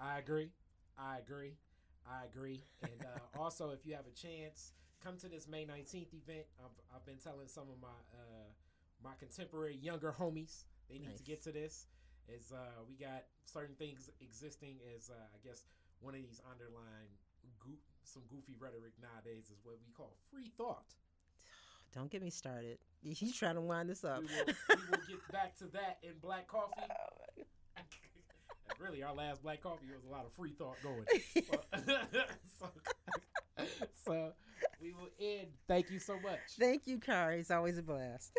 [0.00, 0.50] I agree.
[0.98, 1.54] I agree.
[2.08, 2.62] I agree.
[2.82, 6.46] And uh, also, if you have a chance, come to this May 19th event.
[6.58, 8.48] I've, I've been telling some of my uh,
[9.02, 11.86] my contemporary younger homies they need to get to this.
[12.28, 15.64] Is uh, we got certain things existing as uh, I guess
[16.00, 17.12] one of these underlying
[17.60, 20.94] goo some goofy rhetoric nowadays is what we call free thought.
[21.94, 25.32] don't get me started he's trying to wind this up We will, we will get
[25.32, 26.80] back to that in Black Coffee.
[28.78, 31.04] Really, our last Black Coffee was a lot of free thought going.
[31.48, 32.68] so,
[33.58, 33.66] so,
[34.06, 34.32] so
[34.80, 35.48] we will end.
[35.68, 36.40] Thank you so much.
[36.58, 37.40] Thank you, Khary.
[37.40, 38.32] It's always a blast.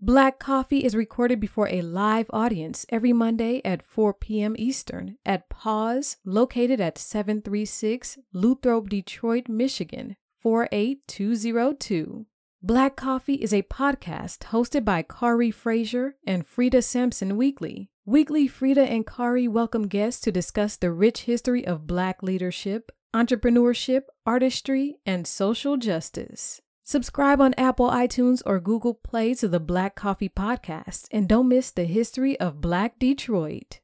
[0.00, 4.54] Black Coffee is recorded before a live audience every Monday at 4 p.m.
[4.56, 12.26] Eastern at Pause, located at 736 Lothrop, Detroit, Michigan 48202.
[12.62, 17.90] Black Coffee is a podcast hosted by Khary Frazier and Freda Sampson Weekly.
[18.08, 24.04] Weekly, Freda and Khary welcome guests to discuss the rich history of Black leadership, entrepreneurship,
[24.24, 26.62] artistry, and social justice.
[26.82, 31.70] Subscribe on Apple iTunes or Google Play to the Black Coffee Podcast and don't miss
[31.70, 33.80] the history of Black Detroit.